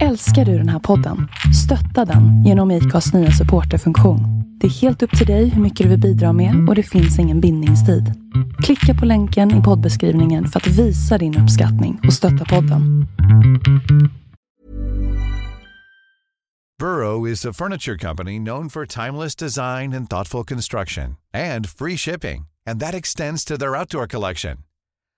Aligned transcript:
Älskar 0.00 0.44
du 0.44 0.58
den 0.58 0.68
här 0.68 0.78
podden? 0.78 1.28
Stötta 1.64 2.12
den 2.12 2.44
genom 2.44 2.70
IKAs 2.70 3.12
nya 3.14 3.30
supporterfunktion. 3.30 4.20
Det 4.60 4.66
är 4.66 4.70
helt 4.70 5.02
upp 5.02 5.18
till 5.18 5.26
dig 5.26 5.48
hur 5.48 5.62
mycket 5.62 5.84
du 5.84 5.90
vill 5.90 6.00
bidra 6.00 6.32
med 6.32 6.68
och 6.68 6.74
det 6.74 6.82
finns 6.82 7.18
ingen 7.18 7.40
bindningstid. 7.40 8.14
Klicka 8.62 9.00
på 9.00 9.06
länken 9.06 9.60
i 9.60 9.62
poddbeskrivningen 9.62 10.46
för 10.48 10.60
att 10.60 10.66
visa 10.66 11.18
din 11.18 11.38
uppskattning 11.38 12.00
och 12.06 12.12
stötta 12.12 12.44
podden. 12.44 13.06
Burrow 16.78 17.28
is 17.28 17.46
a 17.46 17.52
furniture 17.52 17.98
company 17.98 18.38
known 18.38 18.70
for 18.70 18.86
timeless 18.86 19.36
design 19.36 19.94
and 19.94 20.10
thoughtful 20.10 20.44
construction 20.44 21.16
and 21.34 21.68
free 21.68 21.96
shipping, 21.96 22.44
and 22.70 22.80
that 22.80 22.94
extends 22.94 23.44
to 23.44 23.56
their 23.56 23.76
outdoor 23.76 24.06
collection. 24.06 24.58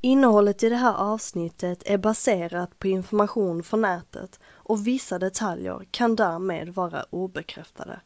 Innehållet 0.00 0.62
i 0.62 0.68
det 0.68 0.76
här 0.76 0.94
avsnittet 0.94 1.82
är 1.86 1.98
baserat 1.98 2.78
på 2.78 2.88
information 2.88 3.62
från 3.62 3.80
nätet 3.80 4.40
och 4.46 4.86
vissa 4.86 5.18
detaljer 5.18 5.86
kan 5.90 6.16
därmed 6.16 6.68
vara 6.68 7.02
obekräftade. 7.10 8.00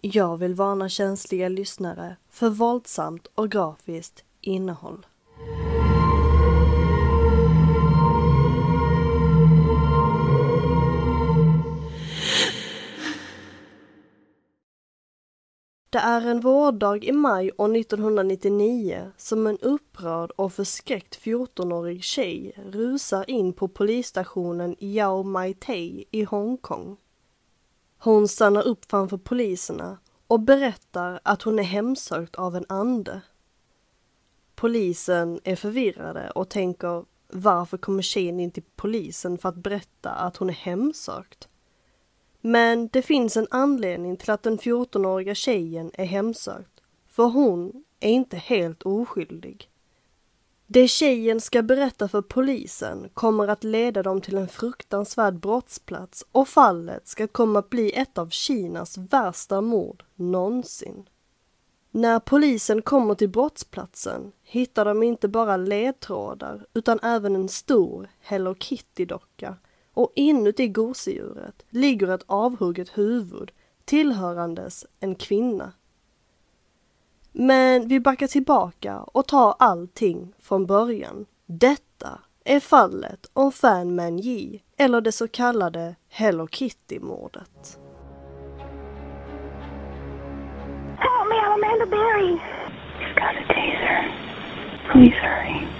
Jag 0.00 0.36
vill 0.36 0.54
varna 0.54 0.88
känsliga 0.88 1.48
lyssnare 1.48 2.16
för 2.30 2.48
våldsamt 2.50 3.26
och 3.34 3.50
grafiskt 3.50 4.24
innehåll. 4.40 5.06
Det 15.92 15.98
är 15.98 16.26
en 16.26 16.40
vårdag 16.40 17.04
i 17.04 17.12
maj 17.12 17.50
år 17.56 17.76
1999 17.76 19.12
som 19.16 19.46
en 19.46 19.58
upprörd 19.58 20.30
och 20.30 20.52
förskräckt 20.52 21.18
14-årig 21.24 22.04
tjej 22.04 22.52
rusar 22.56 23.30
in 23.30 23.52
på 23.52 23.68
polisstationen 23.68 24.76
Yao 24.78 25.22
Mai 25.22 25.54
Tei 25.54 26.04
i 26.10 26.24
Hongkong. 26.24 26.96
Hon 27.98 28.28
stannar 28.28 28.66
upp 28.66 28.90
framför 28.90 29.16
poliserna 29.16 29.98
och 30.26 30.40
berättar 30.40 31.20
att 31.22 31.42
hon 31.42 31.58
är 31.58 31.62
hemsökt 31.62 32.36
av 32.36 32.56
en 32.56 32.66
ande. 32.68 33.20
Polisen 34.54 35.40
är 35.44 35.56
förvirrade 35.56 36.30
och 36.30 36.48
tänker 36.48 37.04
varför 37.28 37.78
kommer 37.78 38.02
tjejen 38.02 38.40
in 38.40 38.50
till 38.50 38.64
polisen 38.76 39.38
för 39.38 39.48
att 39.48 39.56
berätta 39.56 40.10
att 40.10 40.36
hon 40.36 40.50
är 40.50 40.54
hemsökt? 40.54 41.48
Men 42.40 42.88
det 42.88 43.02
finns 43.02 43.36
en 43.36 43.46
anledning 43.50 44.16
till 44.16 44.30
att 44.30 44.42
den 44.42 44.58
14-åriga 44.58 45.34
tjejen 45.34 45.90
är 45.94 46.04
hemsökt. 46.04 46.80
För 47.08 47.24
hon 47.24 47.84
är 48.00 48.10
inte 48.10 48.36
helt 48.36 48.82
oskyldig. 48.82 49.70
Det 50.66 50.88
tjejen 50.88 51.40
ska 51.40 51.62
berätta 51.62 52.08
för 52.08 52.22
polisen 52.22 53.08
kommer 53.14 53.48
att 53.48 53.64
leda 53.64 54.02
dem 54.02 54.20
till 54.20 54.36
en 54.36 54.48
fruktansvärd 54.48 55.34
brottsplats 55.34 56.26
och 56.32 56.48
fallet 56.48 57.08
ska 57.08 57.26
komma 57.26 57.58
att 57.58 57.70
bli 57.70 57.92
ett 57.92 58.18
av 58.18 58.28
Kinas 58.28 58.98
värsta 58.98 59.60
mord 59.60 60.04
någonsin. 60.14 61.08
När 61.90 62.20
polisen 62.20 62.82
kommer 62.82 63.14
till 63.14 63.28
brottsplatsen 63.28 64.32
hittar 64.42 64.84
de 64.84 65.02
inte 65.02 65.28
bara 65.28 65.56
ledtrådar 65.56 66.66
utan 66.74 66.98
även 67.02 67.36
en 67.36 67.48
stor 67.48 68.10
Hello 68.20 68.54
Kitty-docka 68.54 69.56
och 70.00 70.12
inuti 70.14 70.68
gosedjuret 70.68 71.64
ligger 71.70 72.14
ett 72.14 72.24
avhugget 72.26 72.98
huvud 72.98 73.50
tillhörandes 73.84 74.86
en 75.00 75.14
kvinna. 75.14 75.72
Men 77.32 77.88
vi 77.88 78.00
backar 78.00 78.26
tillbaka 78.26 78.98
och 79.00 79.26
tar 79.26 79.54
allting 79.58 80.32
från 80.38 80.66
början. 80.66 81.26
Detta 81.46 82.20
är 82.44 82.60
fallet 82.60 83.30
om 83.32 83.52
Fan 83.52 83.94
Man 83.94 84.18
Yi, 84.18 84.62
eller 84.76 85.00
det 85.00 85.12
så 85.12 85.28
kallade 85.28 85.96
Hello 86.08 86.46
Kitty-mordet. 86.46 87.78
Help 90.98 91.28
me, 91.28 91.36
I'm 91.36 91.52
Amanda 91.52 91.86
Berry. 91.86 92.40
He's 92.98 93.14
got 93.14 93.36
a 93.36 93.44
taser. 93.48 94.12
Please 94.92 95.16
hurry. 95.16 95.79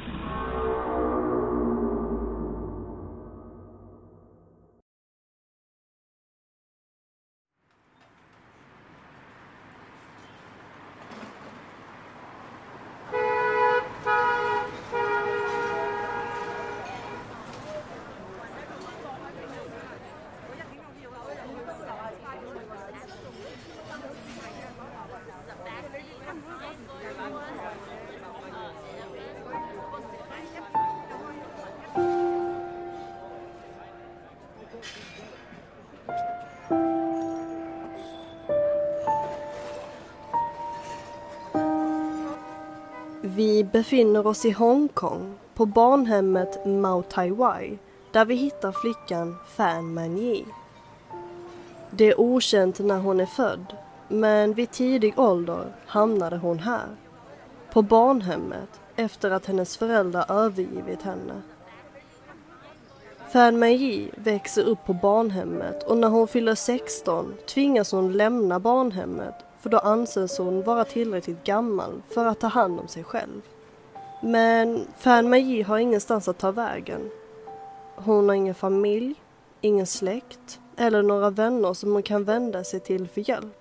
Befinner 43.71 44.27
oss 44.27 44.45
i 44.45 44.51
Hongkong 44.51 45.33
på 45.53 45.65
barnhemmet 45.65 46.65
Mao 46.65 47.01
Tai 47.01 47.31
Wai 47.31 47.77
där 48.11 48.25
vi 48.25 48.35
hittar 48.35 48.71
flickan 48.71 49.35
Fan 49.47 49.93
Man 49.93 50.17
Yi. 50.17 50.45
Det 51.91 52.05
är 52.05 52.19
okänt 52.19 52.79
när 52.79 52.99
hon 52.99 53.19
är 53.19 53.25
född 53.25 53.75
men 54.07 54.53
vid 54.53 54.71
tidig 54.71 55.19
ålder 55.19 55.65
hamnade 55.85 56.37
hon 56.37 56.59
här. 56.59 56.85
På 57.73 57.81
barnhemmet 57.81 58.69
efter 58.95 59.31
att 59.31 59.45
hennes 59.45 59.77
föräldrar 59.77 60.25
övergivit 60.31 61.01
henne. 61.01 61.41
Fan 63.29 63.59
Man 63.59 63.69
Yi 63.69 64.11
växer 64.15 64.63
upp 64.63 64.85
på 64.85 64.93
barnhemmet 64.93 65.83
och 65.83 65.97
när 65.97 66.07
hon 66.07 66.27
fyller 66.27 66.55
16 66.55 67.33
tvingas 67.47 67.91
hon 67.91 68.13
lämna 68.13 68.59
barnhemmet 68.59 69.35
för 69.61 69.69
då 69.69 69.77
anses 69.77 70.37
hon 70.37 70.63
vara 70.63 70.83
tillräckligt 70.83 71.43
gammal 71.43 72.01
för 72.09 72.25
att 72.25 72.39
ta 72.39 72.47
hand 72.47 72.79
om 72.79 72.87
sig 72.87 73.03
själv. 73.03 73.41
Men 74.23 74.87
Fan 74.97 75.29
Magi 75.29 75.61
har 75.61 75.77
ingenstans 75.77 76.27
att 76.27 76.37
ta 76.37 76.51
vägen. 76.51 77.09
Hon 77.95 78.29
har 78.29 78.35
ingen 78.35 78.55
familj, 78.55 79.15
ingen 79.61 79.87
släkt 79.87 80.59
eller 80.77 81.01
några 81.01 81.29
vänner 81.29 81.73
som 81.73 81.93
hon 81.93 82.03
kan 82.03 82.23
vända 82.23 82.63
sig 82.63 82.79
till 82.79 83.07
för 83.07 83.29
hjälp. 83.29 83.57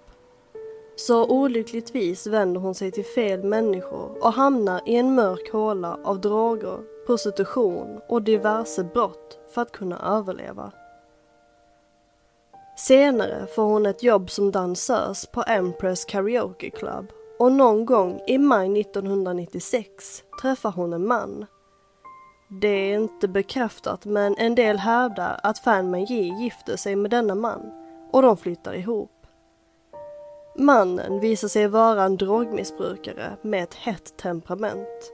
Så 0.96 1.26
olyckligtvis 1.26 2.26
vänder 2.26 2.60
hon 2.60 2.74
sig 2.74 2.90
till 2.90 3.04
fel 3.04 3.44
människor 3.44 4.24
och 4.24 4.32
hamnar 4.32 4.80
i 4.86 4.96
en 4.96 5.14
mörk 5.14 5.52
håla 5.52 5.98
av 6.04 6.20
droger, 6.20 6.78
prostitution 7.06 8.00
och 8.08 8.22
diverse 8.22 8.84
brott 8.84 9.38
för 9.54 9.62
att 9.62 9.72
kunna 9.72 10.16
överleva. 10.18 10.72
Senare 12.76 13.46
får 13.46 13.62
hon 13.62 13.86
ett 13.86 14.02
jobb 14.02 14.30
som 14.30 14.50
dansös 14.50 15.26
på 15.26 15.44
Empress 15.46 16.04
Karaoke 16.04 16.70
Club 16.70 17.12
och 17.40 17.52
någon 17.52 17.84
gång 17.84 18.20
i 18.26 18.38
maj 18.38 18.80
1996 18.80 20.22
träffar 20.42 20.70
hon 20.70 20.92
en 20.92 21.06
man. 21.06 21.46
Det 22.60 22.68
är 22.68 22.94
inte 22.94 23.28
bekräftat 23.28 24.04
men 24.04 24.36
en 24.38 24.54
del 24.54 24.78
hävdar 24.78 25.40
att 25.42 25.58
Fan 25.58 25.90
Manji 25.90 26.34
gifter 26.42 26.76
sig 26.76 26.96
med 26.96 27.10
denna 27.10 27.34
man 27.34 27.60
och 28.12 28.22
de 28.22 28.36
flyttar 28.36 28.74
ihop. 28.74 29.26
Mannen 30.56 31.20
visar 31.20 31.48
sig 31.48 31.68
vara 31.68 32.04
en 32.04 32.16
drogmissbrukare 32.16 33.36
med 33.42 33.62
ett 33.62 33.74
hett 33.74 34.16
temperament. 34.16 35.12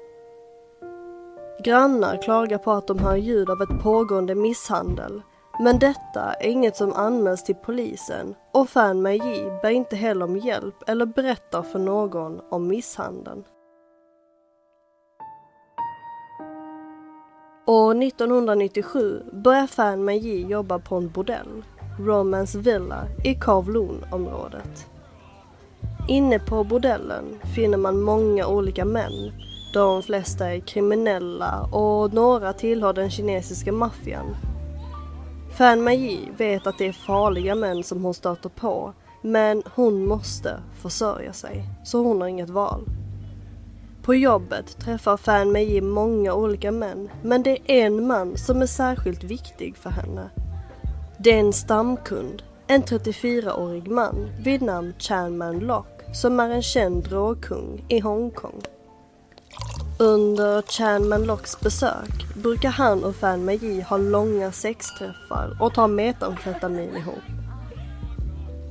Grannar 1.64 2.22
klagar 2.22 2.58
på 2.58 2.72
att 2.72 2.86
de 2.86 2.98
hör 2.98 3.16
ljud 3.16 3.50
av 3.50 3.62
ett 3.62 3.82
pågående 3.82 4.34
misshandel. 4.34 5.22
Men 5.58 5.78
detta 5.78 6.32
är 6.32 6.46
inget 6.46 6.76
som 6.76 6.92
anmäls 6.92 7.44
till 7.44 7.54
polisen 7.54 8.34
och 8.52 8.68
Fan 8.68 9.02
Meiji 9.02 9.50
ber 9.62 9.70
inte 9.70 9.96
heller 9.96 10.24
om 10.24 10.36
hjälp 10.36 10.74
eller 10.86 11.06
berättar 11.06 11.62
för 11.62 11.78
någon 11.78 12.40
om 12.50 12.68
misshandeln. 12.68 13.44
År 17.66 18.02
1997 18.02 19.22
börjar 19.32 19.66
Fan 19.66 20.04
Meiji 20.04 20.46
jobba 20.46 20.78
på 20.78 20.96
en 20.96 21.10
bordell, 21.10 21.64
Romance 22.00 22.58
Villa 22.58 23.06
i 23.24 23.34
Kowloon-området. 23.34 24.86
Inne 26.08 26.38
på 26.38 26.64
bordellen 26.64 27.24
finner 27.54 27.78
man 27.78 28.00
många 28.00 28.46
olika 28.46 28.84
män. 28.84 29.32
De 29.74 30.02
flesta 30.02 30.52
är 30.52 30.60
kriminella 30.60 31.68
och 31.72 32.14
några 32.14 32.52
tillhör 32.52 32.92
den 32.92 33.10
kinesiska 33.10 33.72
maffian. 33.72 34.36
Fan 35.56 35.82
Magi 35.82 36.28
vet 36.36 36.66
att 36.66 36.78
det 36.78 36.86
är 36.86 36.92
farliga 36.92 37.54
män 37.54 37.82
som 37.82 38.04
hon 38.04 38.14
stöter 38.14 38.48
på 38.48 38.92
men 39.22 39.62
hon 39.74 40.06
måste 40.06 40.60
försörja 40.82 41.32
sig, 41.32 41.64
så 41.84 42.02
hon 42.02 42.20
har 42.20 42.28
inget 42.28 42.50
val. 42.50 42.84
På 44.02 44.14
jobbet 44.14 44.78
träffar 44.78 45.16
Fan 45.16 45.52
Mei 45.52 45.80
många 45.80 46.34
olika 46.34 46.72
män, 46.72 47.08
men 47.22 47.42
det 47.42 47.58
är 47.66 47.86
en 47.86 48.06
man 48.06 48.36
som 48.36 48.62
är 48.62 48.66
särskilt 48.66 49.24
viktig 49.24 49.76
för 49.76 49.90
henne. 49.90 50.30
Det 51.18 51.34
är 51.34 51.40
en 51.40 51.52
stamkund, 51.52 52.42
en 52.66 52.82
34-årig 52.82 53.88
man 53.88 54.30
vid 54.40 54.62
namn 54.62 54.94
Chan 54.98 55.38
Man 55.38 55.58
Lock 55.58 56.02
som 56.12 56.40
är 56.40 56.50
en 56.50 56.62
känd 56.62 57.04
drogkung 57.04 57.84
i 57.88 57.98
Hongkong. 57.98 58.62
Under 59.98 60.62
Chanman 60.62 61.24
Locks 61.24 61.60
besök 61.60 62.34
brukar 62.34 62.68
han 62.68 63.04
och 63.04 63.16
Fan 63.16 63.44
Magi 63.44 63.80
ha 63.80 63.96
långa 63.96 64.52
sexträffar 64.52 65.56
och 65.60 65.74
ta 65.74 65.86
metamfetamin 65.86 66.96
ihop. 66.96 67.22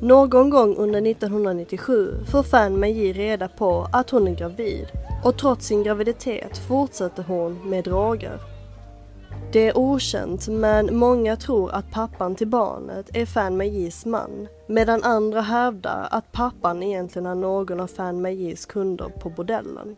Någon 0.01 0.49
gång 0.49 0.75
under 0.75 1.11
1997 1.11 2.25
får 2.31 2.43
Fan 2.43 2.79
Magi 2.79 3.13
reda 3.13 3.47
på 3.47 3.87
att 3.91 4.09
hon 4.09 4.27
är 4.27 4.35
gravid 4.35 4.87
och 5.23 5.37
trots 5.37 5.65
sin 5.65 5.83
graviditet 5.83 6.57
fortsätter 6.57 7.23
hon 7.23 7.69
med 7.69 7.83
droger. 7.83 8.39
Det 9.51 9.67
är 9.67 9.77
okänt 9.77 10.47
men 10.47 10.97
många 10.97 11.35
tror 11.35 11.71
att 11.71 11.91
pappan 11.91 12.35
till 12.35 12.47
barnet 12.47 13.09
är 13.13 13.25
Fan 13.25 13.57
Magis 13.57 14.05
man 14.05 14.47
medan 14.67 15.03
andra 15.03 15.41
hävdar 15.41 16.07
att 16.11 16.31
pappan 16.31 16.83
egentligen 16.83 17.25
är 17.25 17.35
någon 17.35 17.79
av 17.79 17.87
Fan 17.87 18.21
Magis 18.21 18.65
kunder 18.65 19.09
på 19.09 19.29
bordellen. 19.29 19.95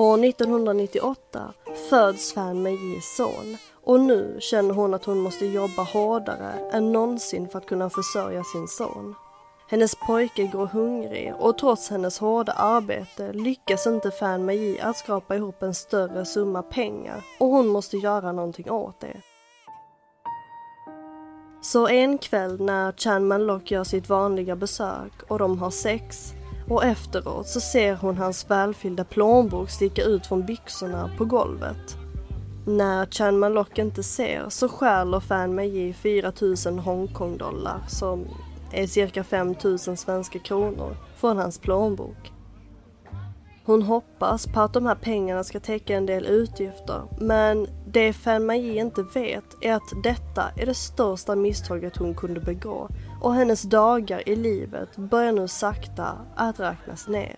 År 0.00 0.24
1998 0.24 1.52
föds 1.90 2.32
Fan 2.32 2.62
Meijis 2.62 3.16
son 3.16 3.56
och 3.84 4.00
nu 4.00 4.36
känner 4.40 4.74
hon 4.74 4.94
att 4.94 5.04
hon 5.04 5.18
måste 5.18 5.46
jobba 5.46 5.82
hårdare 5.82 6.52
än 6.72 6.92
någonsin 6.92 7.48
för 7.48 7.58
att 7.58 7.66
kunna 7.66 7.90
försörja 7.90 8.44
sin 8.44 8.68
son. 8.68 9.14
Hennes 9.68 9.94
pojke 9.94 10.50
går 10.52 10.66
hungrig 10.66 11.34
och 11.38 11.58
trots 11.58 11.90
hennes 11.90 12.18
hårda 12.18 12.52
arbete 12.52 13.32
lyckas 13.32 13.86
inte 13.86 14.10
Fan 14.10 14.44
Meiji 14.44 14.80
att 14.80 14.96
skrapa 14.96 15.36
ihop 15.36 15.62
en 15.62 15.74
större 15.74 16.24
summa 16.24 16.62
pengar 16.62 17.24
och 17.40 17.48
hon 17.48 17.66
måste 17.66 17.96
göra 17.96 18.32
någonting 18.32 18.70
åt 18.70 19.00
det. 19.00 19.16
Så 21.62 21.88
en 21.88 22.18
kväll 22.18 22.60
när 22.60 22.92
Chan 22.92 23.28
Manlock 23.28 23.70
gör 23.70 23.84
sitt 23.84 24.08
vanliga 24.08 24.56
besök 24.56 25.12
och 25.28 25.38
de 25.38 25.58
har 25.58 25.70
sex 25.70 26.34
och 26.70 26.84
efteråt 26.84 27.48
så 27.48 27.60
ser 27.60 27.96
hon 27.96 28.16
hans 28.16 28.50
välfyllda 28.50 29.04
plånbok 29.04 29.70
sticka 29.70 30.02
ut 30.02 30.26
från 30.26 30.46
byxorna 30.46 31.10
på 31.18 31.24
golvet. 31.24 31.96
När 32.66 33.06
Chan 33.06 33.38
Malok 33.38 33.78
inte 33.78 34.02
ser 34.02 34.44
så 34.48 34.68
stjäler 34.68 35.20
Fan 35.20 35.54
Meiji 35.54 35.92
4000 35.92 36.78
Hongkong-dollar 36.78 37.80
som 37.88 38.24
är 38.72 38.86
cirka 38.86 39.24
5000 39.24 39.96
svenska 39.96 40.38
kronor 40.38 40.96
från 41.16 41.36
hans 41.36 41.58
plånbok. 41.58 42.32
Hon 43.64 43.82
hoppas 43.82 44.46
på 44.46 44.60
att 44.60 44.72
de 44.72 44.86
här 44.86 44.94
pengarna 44.94 45.44
ska 45.44 45.60
täcka 45.60 45.96
en 45.96 46.06
del 46.06 46.26
utgifter 46.26 47.02
men 47.20 47.66
det 47.86 48.12
Fan 48.12 48.46
Meiji 48.46 48.78
inte 48.78 49.02
vet 49.14 49.44
är 49.60 49.74
att 49.74 50.02
detta 50.02 50.44
är 50.56 50.66
det 50.66 50.74
största 50.74 51.36
misstaget 51.36 51.96
hon 51.96 52.14
kunde 52.14 52.40
begå 52.40 52.88
och 53.20 53.34
hennes 53.34 53.62
dagar 53.62 54.28
i 54.28 54.36
livet 54.36 54.96
börjar 54.96 55.32
nu 55.32 55.48
sakta 55.48 56.18
att 56.36 56.60
räknas 56.60 57.08
ner. 57.08 57.36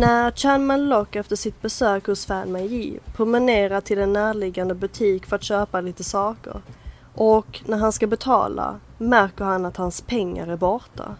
När 0.00 0.30
Chan 0.30 0.66
Man 0.66 0.88
Lock 0.88 1.16
efter 1.16 1.36
sitt 1.36 1.62
besök 1.62 2.06
hos 2.06 2.26
Fan 2.26 2.52
Meiji 2.52 2.98
promenerar 3.16 3.80
till 3.80 3.98
en 3.98 4.12
närliggande 4.12 4.74
butik 4.74 5.26
för 5.26 5.36
att 5.36 5.42
köpa 5.42 5.80
lite 5.80 6.04
saker 6.04 6.62
och 7.14 7.62
när 7.66 7.78
han 7.78 7.92
ska 7.92 8.06
betala 8.06 8.80
märker 8.98 9.44
han 9.44 9.66
att 9.66 9.76
hans 9.76 10.00
pengar 10.00 10.46
är 10.46 10.56
borta. 10.56 11.16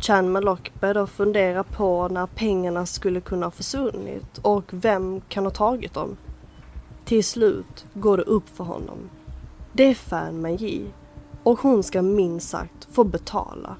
Chan 0.00 0.32
Malok 0.32 0.72
börjar 0.80 0.94
då 0.94 1.06
fundera 1.06 1.64
på 1.64 2.08
när 2.08 2.26
pengarna 2.26 2.86
skulle 2.86 3.20
kunna 3.20 3.46
ha 3.46 3.50
försvunnit 3.50 4.38
och 4.38 4.64
vem 4.70 5.20
kan 5.20 5.44
ha 5.44 5.50
tagit 5.50 5.94
dem. 5.94 6.16
Till 7.04 7.24
slut 7.24 7.86
går 7.94 8.16
det 8.16 8.22
upp 8.22 8.48
för 8.48 8.64
honom. 8.64 9.10
Det 9.72 9.84
är 9.84 9.94
Fan 9.94 10.40
Meiji 10.40 10.86
och 11.42 11.58
hon 11.58 11.82
ska 11.82 12.02
minst 12.02 12.48
sagt 12.48 12.88
få 12.92 13.04
betala. 13.04 13.76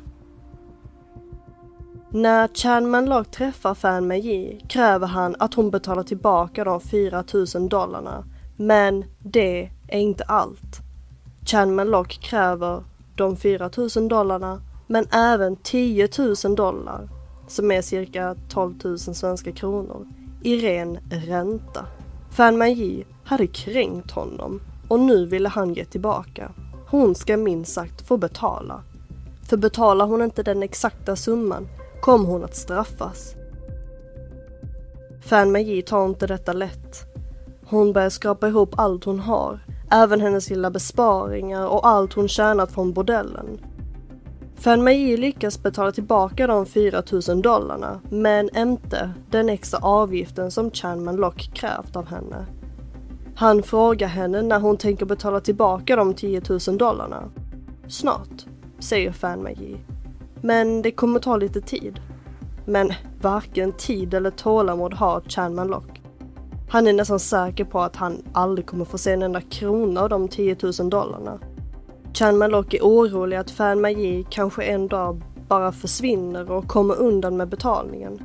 När 2.15 2.49
Chan 2.49 2.91
Manlock 2.91 3.31
träffar 3.31 3.75
Fan 3.75 4.07
Meiji 4.07 4.61
kräver 4.69 5.07
han 5.07 5.37
att 5.39 5.55
hon 5.55 5.71
betalar 5.71 6.03
tillbaka 6.03 6.65
de 6.65 6.81
4000 6.81 7.69
dollarna. 7.69 8.25
Men 8.57 9.05
det 9.19 9.71
är 9.89 9.99
inte 9.99 10.25
allt. 10.25 10.81
Chan 11.47 11.75
Manlock 11.75 12.09
kräver 12.09 12.85
de 13.17 13.37
4000 13.37 14.09
dollarna 14.09 14.63
men 14.87 15.07
även 15.13 15.57
10 15.57 16.09
000 16.45 16.57
dollar 16.57 17.09
som 17.49 17.71
är 17.71 17.83
cirka 17.83 18.37
12 18.49 18.75
000 18.85 18.99
svenska 18.99 19.53
kronor 19.53 20.07
i 20.43 20.57
ren 20.57 20.99
ränta. 21.11 21.87
Fan 22.31 22.59
Meiji 22.59 23.05
hade 23.25 23.47
kränkt 23.47 24.11
honom 24.11 24.61
och 24.89 25.01
nu 25.01 25.27
ville 25.27 25.49
han 25.49 25.75
ge 25.75 25.85
tillbaka. 25.85 26.53
Hon 26.89 27.15
ska 27.15 27.37
minst 27.37 27.73
sagt 27.73 28.07
få 28.07 28.17
betala. 28.17 28.83
För 29.49 29.57
betalar 29.57 30.07
hon 30.07 30.23
inte 30.23 30.43
den 30.43 30.63
exakta 30.63 31.17
summan 31.17 31.69
kom 32.03 32.27
hon 32.27 32.45
att 32.45 32.55
straffas. 32.55 33.35
Fan 35.21 35.53
Magi 35.53 35.83
tar 35.83 36.07
inte 36.07 36.27
detta 36.27 36.53
lätt. 36.53 36.97
Hon 37.65 37.93
börjar 37.93 38.11
skrapa 38.11 38.49
ihop 38.49 38.75
allt 38.77 39.05
hon 39.05 39.21
har, 39.21 39.61
även 39.91 40.21
hennes 40.21 40.51
lilla 40.51 40.71
besparingar 40.71 41.67
och 41.67 41.87
allt 41.87 42.13
hon 42.13 42.29
tjänat 42.29 42.73
från 42.73 42.93
bordellen. 42.93 43.59
Fan 44.57 44.85
Magi 44.85 45.17
lyckas 45.17 45.63
betala 45.63 45.93
tillbaka 45.93 46.47
de 46.47 46.67
4000 46.67 47.43
dollarna, 47.43 48.01
men 48.11 48.57
inte 48.57 49.11
den 49.31 49.49
extra 49.49 49.79
avgiften 49.83 50.51
som 50.51 50.71
Chanman 50.71 51.17
Lock 51.17 51.51
krävt 51.55 51.97
av 51.97 52.07
henne. 52.07 52.47
Han 53.35 53.63
frågar 53.63 54.09
henne 54.09 54.43
när 54.43 54.61
hon 54.61 54.77
tänker 54.77 55.07
betala 55.07 55.41
tillbaka 55.41 55.97
de 55.97 56.15
10 56.15 56.43
000 56.69 56.79
dollarna. 56.79 57.31
Snart, 57.89 58.47
säger 58.79 59.13
Fan 59.13 59.43
Magi. 59.43 59.77
Men 60.43 60.83
det 60.83 60.91
kommer 60.91 61.21
ta 61.21 61.37
lite 61.37 61.61
tid. 61.61 62.01
Men 62.65 62.93
varken 63.21 63.73
tid 63.73 64.15
eller 64.15 64.31
tålamod 64.31 64.95
har 64.95 65.21
Chan 65.21 65.55
Manlock. 65.55 66.03
Han 66.69 66.87
är 66.87 66.93
nästan 66.93 67.21
säker 67.21 67.65
på 67.65 67.81
att 67.81 67.97
han 67.97 68.23
aldrig 68.33 68.67
kommer 68.67 68.85
få 68.85 68.99
se 68.99 69.13
en 69.13 69.23
enda 69.23 69.41
krona 69.41 70.01
av 70.01 70.09
de 70.09 70.29
10 70.29 70.57
000 70.63 70.91
dollarna. 70.91 71.39
Chan 72.13 72.39
Manlock 72.39 72.75
är 72.75 72.83
orolig 72.83 73.37
att 73.37 73.51
Fan 73.51 73.81
Magi 73.81 74.27
kanske 74.31 74.63
en 74.63 74.89
dag 74.89 75.23
bara 75.49 75.73
försvinner 75.73 76.51
och 76.51 76.69
kommer 76.69 77.01
undan 77.01 77.37
med 77.37 77.49
betalningen. 77.49 78.23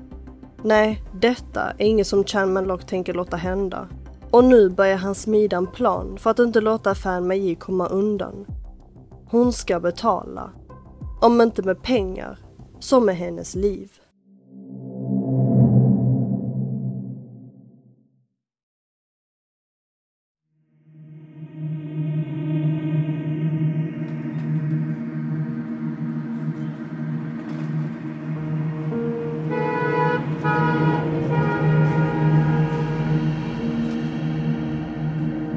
Nej, 0.63 1.03
detta 1.13 1.61
är 1.77 1.85
inget 1.85 2.07
som 2.07 2.23
Chan 2.23 2.53
Manlock 2.53 2.85
tänker 2.85 3.13
låta 3.13 3.37
hända. 3.37 3.87
Och 4.31 4.43
nu 4.43 4.69
börjar 4.69 4.97
han 4.97 5.15
smida 5.15 5.57
en 5.57 5.67
plan 5.67 6.17
för 6.17 6.29
att 6.29 6.39
inte 6.39 6.61
låta 6.61 6.95
Fan 6.95 7.27
Magi 7.27 7.55
komma 7.55 7.87
undan. 7.87 8.45
Hon 9.29 9.53
ska 9.53 9.79
betala 9.79 10.51
om 11.19 11.41
inte 11.41 11.61
med 11.61 11.83
pengar, 11.83 12.39
så 12.79 12.99
med 12.99 13.15
hennes 13.15 13.55
liv. 13.55 13.91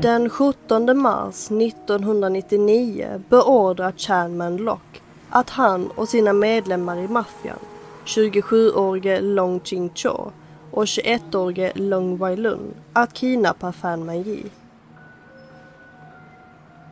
Den 0.02 0.30
17 0.30 0.98
mars 0.98 1.50
1999 1.50 3.22
beordrar 3.28 3.92
Chanman 3.96 4.56
Lock 4.56 4.99
att 5.30 5.50
han 5.50 5.90
och 5.90 6.08
sina 6.08 6.32
medlemmar 6.32 6.96
i 6.96 7.08
maffian, 7.08 7.58
27-årige 8.04 9.20
Long 9.20 9.60
Ching 9.60 9.90
Cho 9.94 10.32
och 10.70 10.84
21-årige 10.84 11.72
Long 11.74 12.18
Wai 12.18 12.36
Lun, 12.36 12.74
att 12.92 13.14
kidnappa 13.14 13.72
Fan 13.72 14.06
Mai 14.06 14.44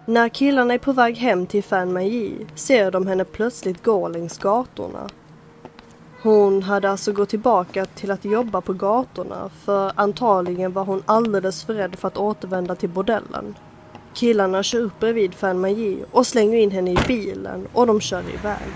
När 0.07 0.29
killarna 0.29 0.75
är 0.75 0.79
på 0.79 0.93
väg 0.93 1.17
hem 1.17 1.47
till 1.47 1.65
Fan 1.65 1.93
Mai 1.93 2.47
ser 2.55 2.91
de 2.91 3.07
henne 3.07 3.25
plötsligt 3.25 3.85
gå 3.85 4.09
längs 4.09 4.39
gatorna 4.39 5.09
hon 6.23 6.63
hade 6.63 6.91
alltså 6.91 7.13
gått 7.13 7.29
tillbaka 7.29 7.85
till 7.85 8.11
att 8.11 8.25
jobba 8.25 8.61
på 8.61 8.73
gatorna 8.73 9.51
för 9.65 9.93
antagligen 9.95 10.73
var 10.73 10.85
hon 10.85 11.03
alldeles 11.07 11.65
för 11.65 11.75
rädd 11.75 11.97
för 11.97 12.09
att 12.09 12.17
återvända 12.17 12.75
till 12.75 12.89
bordellen. 12.89 13.55
Killarna 14.15 14.63
kör 14.63 14.81
upp 14.81 15.01
bredvid 15.01 15.35
Fan 15.35 15.61
Magi 15.61 16.05
och 16.11 16.27
slänger 16.27 16.59
in 16.59 16.71
henne 16.71 16.91
i 16.91 16.99
bilen 17.07 17.67
och 17.73 17.87
de 17.87 18.01
kör 18.01 18.21
iväg. 18.21 18.73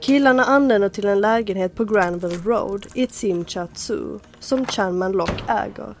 Killarna 0.00 0.44
anländer 0.44 0.88
till 0.88 1.06
en 1.06 1.20
lägenhet 1.20 1.74
på 1.74 1.84
Granville 1.84 2.36
Road 2.36 2.86
i 2.94 3.06
Tsim 3.06 3.44
som 4.40 4.66
Chanman 4.66 5.12
Lock 5.12 5.44
äger. 5.48 5.94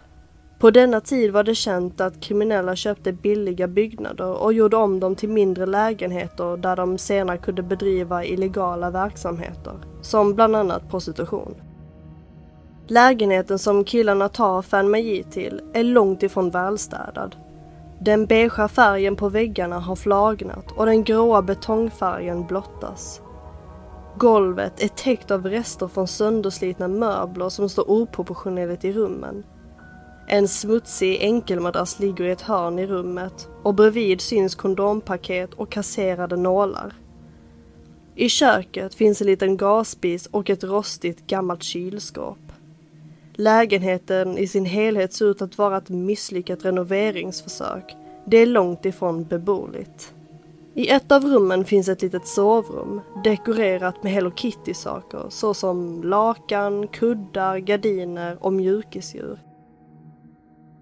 På 0.58 0.70
denna 0.70 1.00
tid 1.00 1.32
var 1.32 1.44
det 1.44 1.54
känt 1.54 2.00
att 2.00 2.20
kriminella 2.20 2.76
köpte 2.76 3.12
billiga 3.12 3.68
byggnader 3.68 4.42
och 4.42 4.52
gjorde 4.52 4.76
om 4.76 5.00
dem 5.00 5.14
till 5.14 5.28
mindre 5.28 5.66
lägenheter 5.66 6.56
där 6.56 6.76
de 6.76 6.98
senare 6.98 7.38
kunde 7.38 7.62
bedriva 7.62 8.24
illegala 8.24 8.90
verksamheter, 8.90 9.74
som 10.02 10.34
bland 10.34 10.56
annat 10.56 10.90
prostitution. 10.90 11.54
Lägenheten 12.92 13.58
som 13.58 13.84
killarna 13.84 14.28
tar 14.28 14.62
Fan 14.62 14.90
Magi 14.90 15.24
till 15.30 15.60
är 15.72 15.84
långt 15.84 16.22
ifrån 16.22 16.50
välstädad. 16.50 17.36
Den 17.98 18.26
beigea 18.26 18.68
färgen 18.68 19.16
på 19.16 19.28
väggarna 19.28 19.78
har 19.78 19.96
flagnat 19.96 20.72
och 20.76 20.86
den 20.86 21.04
gråa 21.04 21.42
betongfärgen 21.42 22.46
blottas. 22.46 23.20
Golvet 24.16 24.82
är 24.82 24.88
täckt 24.88 25.30
av 25.30 25.46
rester 25.46 25.88
från 25.88 26.08
sönderslitna 26.08 26.88
möbler 26.88 27.48
som 27.48 27.68
står 27.68 27.90
oproportionerligt 27.90 28.84
i 28.84 28.92
rummen 28.92 29.44
en 30.26 30.48
smutsig 30.48 31.18
enkelmadrass 31.20 32.00
ligger 32.00 32.24
i 32.24 32.30
ett 32.30 32.40
hörn 32.40 32.78
i 32.78 32.86
rummet 32.86 33.48
och 33.62 33.74
bredvid 33.74 34.20
syns 34.20 34.54
kondompaket 34.54 35.54
och 35.54 35.72
kasserade 35.72 36.36
nålar. 36.36 36.94
I 38.14 38.28
köket 38.28 38.94
finns 38.94 39.20
en 39.20 39.26
liten 39.26 39.56
gasspis 39.56 40.26
och 40.26 40.50
ett 40.50 40.64
rostigt 40.64 41.26
gammalt 41.26 41.62
kylskåp. 41.62 42.51
Lägenheten 43.42 44.38
i 44.38 44.46
sin 44.46 44.64
helhet 44.64 45.12
ser 45.12 45.26
ut 45.26 45.42
att 45.42 45.58
vara 45.58 45.76
ett 45.76 45.88
misslyckat 45.88 46.64
renoveringsförsök. 46.64 47.96
Det 48.26 48.36
är 48.36 48.46
långt 48.46 48.84
ifrån 48.84 49.24
beboeligt. 49.24 50.14
I 50.74 50.88
ett 50.88 51.12
av 51.12 51.24
rummen 51.24 51.64
finns 51.64 51.88
ett 51.88 52.02
litet 52.02 52.26
sovrum 52.26 53.00
dekorerat 53.24 54.02
med 54.02 54.12
Hello 54.12 54.30
Kitty-saker 54.30 55.26
såsom 55.28 56.02
lakan, 56.02 56.88
kuddar, 56.88 57.58
gardiner 57.58 58.36
och 58.40 58.52
mjukisdjur. 58.52 59.38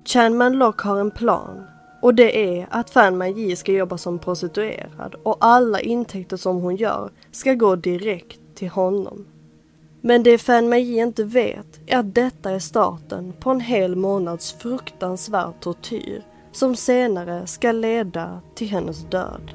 Chanman 0.05 0.59
Lock 0.59 0.81
har 0.81 1.01
en 1.01 1.11
plan 1.11 1.65
och 2.03 2.15
det 2.15 2.59
är 2.59 2.67
att 2.71 2.91
Fan 2.91 3.19
Magi 3.19 3.57
ska 3.57 3.73
jobba 3.73 3.99
som 3.99 4.19
prostituerad 4.19 5.15
och 5.23 5.37
alla 5.41 5.81
intäkter 5.81 6.37
som 6.37 6.57
hon 6.57 6.77
gör 6.77 7.11
ska 7.31 7.55
gå 7.55 7.77
direkt 7.77 8.41
till 8.55 8.69
honom. 8.69 9.27
Men 10.03 10.23
det 10.23 10.39
Fan 10.39 10.69
Magi 10.69 10.99
inte 10.99 11.25
vet 11.25 11.81
är 11.87 11.99
att 11.99 12.15
detta 12.15 12.51
är 12.51 12.59
starten 12.59 13.33
på 13.41 13.51
en 13.51 13.61
hel 13.61 13.97
månads 13.97 14.53
fruktansvärd 14.53 15.61
tortyr 15.61 16.23
som 16.53 16.77
senare 16.77 17.47
ska 17.47 17.73
leda 17.73 18.41
till 18.55 18.69
hennes 18.69 19.11
död. 19.11 19.53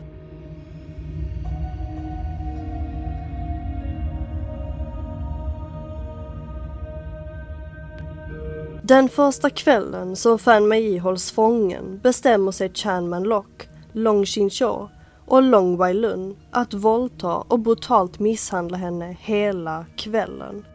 Den 8.84 9.10
första 9.10 9.50
kvällen 9.50 10.16
som 10.16 10.40
Fan 10.40 10.68
Mei 10.68 10.98
hålls 10.98 11.32
fången 11.32 12.00
bestämmer 12.04 12.52
sig 12.52 12.72
Chanman 12.74 13.24
Lock, 13.24 13.70
Long 13.92 14.25
Shin 14.25 14.50
Cho 14.50 14.90
och 15.27 15.44
Long 15.44 15.77
Wai 15.77 15.94
Lun 15.94 16.36
att 16.51 16.74
våldta 16.74 17.36
och 17.38 17.60
brutalt 17.60 18.20
misshandla 18.20 18.77
henne 18.77 19.17
hela 19.20 19.86
kvällen. 19.96 20.65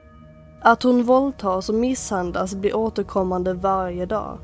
Att 0.62 0.82
hon 0.82 1.02
våldtas 1.02 1.68
och 1.68 1.74
misshandlas 1.74 2.54
blir 2.54 2.76
återkommande 2.76 3.54
varje 3.54 4.06
dag. 4.06 4.38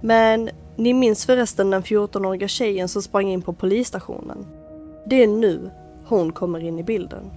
Men 0.00 0.50
ni 0.76 0.92
minns 0.92 1.26
förresten 1.26 1.70
den 1.70 1.82
14-åriga 1.82 2.48
tjejen 2.48 2.88
som 2.88 3.02
sprang 3.02 3.28
in 3.28 3.42
på 3.42 3.52
polisstationen? 3.52 4.46
Det 5.06 5.22
är 5.22 5.26
nu 5.26 5.70
hon 6.06 6.32
kommer 6.32 6.60
in 6.60 6.78
i 6.78 6.82
bilden. 6.82 7.30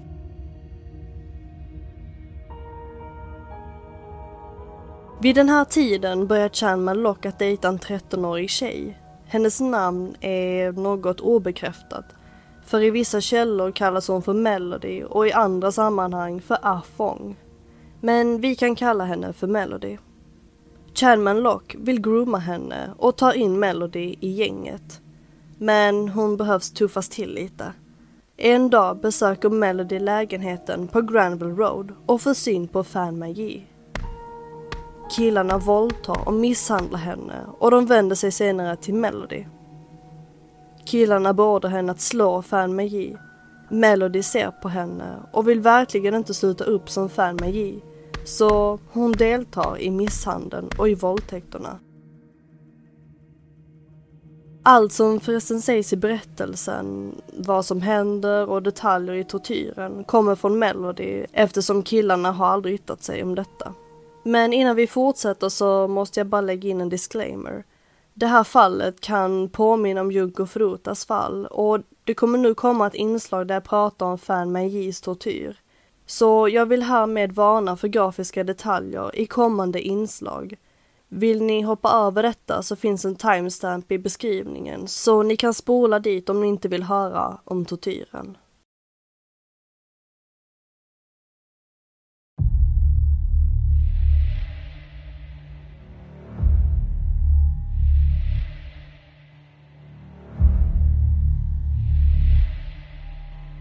Vid 5.21 5.35
den 5.35 5.49
här 5.49 5.65
tiden 5.65 6.27
börjar 6.27 6.49
Chanman 6.49 7.01
Lock 7.01 7.25
att 7.25 7.39
dejta 7.39 7.67
en 7.67 7.79
13-årig 7.79 8.49
tjej. 8.49 8.97
Hennes 9.29 9.59
namn 9.61 10.15
är 10.21 10.71
något 10.71 11.19
obekräftat. 11.19 12.05
För 12.65 12.83
i 12.83 12.89
vissa 12.89 13.21
källor 13.21 13.71
kallas 13.71 14.07
hon 14.07 14.21
för 14.21 14.33
Melody 14.33 15.03
och 15.03 15.27
i 15.27 15.31
andra 15.31 15.71
sammanhang 15.71 16.41
för 16.41 16.57
Afong. 16.61 17.35
Men 18.01 18.41
vi 18.41 18.55
kan 18.55 18.75
kalla 18.75 19.03
henne 19.05 19.33
för 19.33 19.47
Melody. 19.47 19.97
Chanman 20.93 21.39
Lock 21.39 21.75
vill 21.79 22.01
grooma 22.01 22.37
henne 22.37 22.89
och 22.97 23.15
tar 23.15 23.33
in 23.33 23.59
Melody 23.59 24.15
i 24.19 24.29
gänget. 24.29 25.01
Men 25.57 26.09
hon 26.09 26.37
behövs 26.37 26.71
tuffas 26.71 27.09
till 27.09 27.33
lite. 27.33 27.73
En 28.37 28.69
dag 28.69 28.97
besöker 29.01 29.49
Melody 29.49 29.99
lägenheten 29.99 30.87
på 30.87 31.01
Granville 31.01 31.53
Road 31.53 31.93
och 32.05 32.21
får 32.21 32.33
syn 32.33 32.67
på 32.67 32.83
Fan 32.83 33.19
Magi. 33.19 33.63
Killarna 35.09 35.57
våldtar 35.57 36.27
och 36.27 36.33
misshandlar 36.33 36.99
henne 36.99 37.45
och 37.59 37.71
de 37.71 37.85
vänder 37.85 38.15
sig 38.15 38.31
senare 38.31 38.75
till 38.75 38.93
Melody. 38.93 39.45
Killarna 40.85 41.33
beordrar 41.33 41.69
henne 41.69 41.91
att 41.91 42.01
slå 42.01 42.41
Fan 42.41 42.75
Magi. 42.75 43.17
Melody 43.69 44.23
ser 44.23 44.51
på 44.51 44.69
henne 44.69 45.15
och 45.31 45.47
vill 45.47 45.59
verkligen 45.59 46.15
inte 46.15 46.33
sluta 46.33 46.63
upp 46.63 46.89
som 46.89 47.09
Fan 47.09 47.37
Magi. 47.41 47.83
Så 48.25 48.79
hon 48.91 49.11
deltar 49.11 49.79
i 49.79 49.91
misshandeln 49.91 50.69
och 50.77 50.89
i 50.89 50.95
våldtäkterna. 50.95 51.79
Allt 54.63 54.93
som 54.93 55.19
förresten 55.19 55.61
sägs 55.61 55.93
i 55.93 55.97
berättelsen, 55.97 57.15
vad 57.37 57.65
som 57.65 57.81
händer 57.81 58.49
och 58.49 58.63
detaljer 58.63 59.15
i 59.15 59.23
tortyren 59.23 60.03
kommer 60.03 60.35
från 60.35 60.59
Melody 60.59 61.25
eftersom 61.31 61.83
killarna 61.83 62.31
har 62.31 62.47
aldrig 62.47 62.75
yttrat 62.75 63.03
sig 63.03 63.23
om 63.23 63.35
detta. 63.35 63.73
Men 64.27 64.53
innan 64.53 64.75
vi 64.75 64.87
fortsätter 64.87 65.49
så 65.49 65.87
måste 65.87 66.19
jag 66.19 66.27
bara 66.27 66.41
lägga 66.41 66.69
in 66.69 66.81
en 66.81 66.89
disclaimer. 66.89 67.63
Det 68.13 68.25
här 68.25 68.43
fallet 68.43 69.01
kan 69.01 69.49
påminna 69.49 70.01
om 70.01 70.11
Junko 70.11 70.45
Frutas 70.45 71.05
fall 71.05 71.45
och 71.45 71.79
det 72.03 72.13
kommer 72.13 72.37
nu 72.37 72.53
komma 72.55 72.87
ett 72.87 72.93
inslag 72.93 73.47
där 73.47 73.55
jag 73.55 73.63
pratar 73.63 74.05
om 74.05 74.17
Fan 74.17 74.51
Meijis 74.51 75.01
tortyr. 75.01 75.59
Så 76.05 76.49
jag 76.49 76.65
vill 76.65 76.83
härmed 76.83 77.31
varna 77.31 77.77
för 77.77 77.87
grafiska 77.87 78.43
detaljer 78.43 79.15
i 79.15 79.25
kommande 79.25 79.81
inslag. 79.81 80.57
Vill 81.07 81.43
ni 81.43 81.61
hoppa 81.61 81.89
över 81.89 82.23
detta 82.23 82.61
så 82.61 82.75
finns 82.75 83.05
en 83.05 83.15
timestamp 83.15 83.91
i 83.91 83.97
beskrivningen 83.97 84.87
så 84.87 85.23
ni 85.23 85.35
kan 85.35 85.53
spola 85.53 85.99
dit 85.99 86.29
om 86.29 86.41
ni 86.41 86.47
inte 86.47 86.67
vill 86.67 86.83
höra 86.83 87.37
om 87.43 87.65
tortyren. 87.65 88.37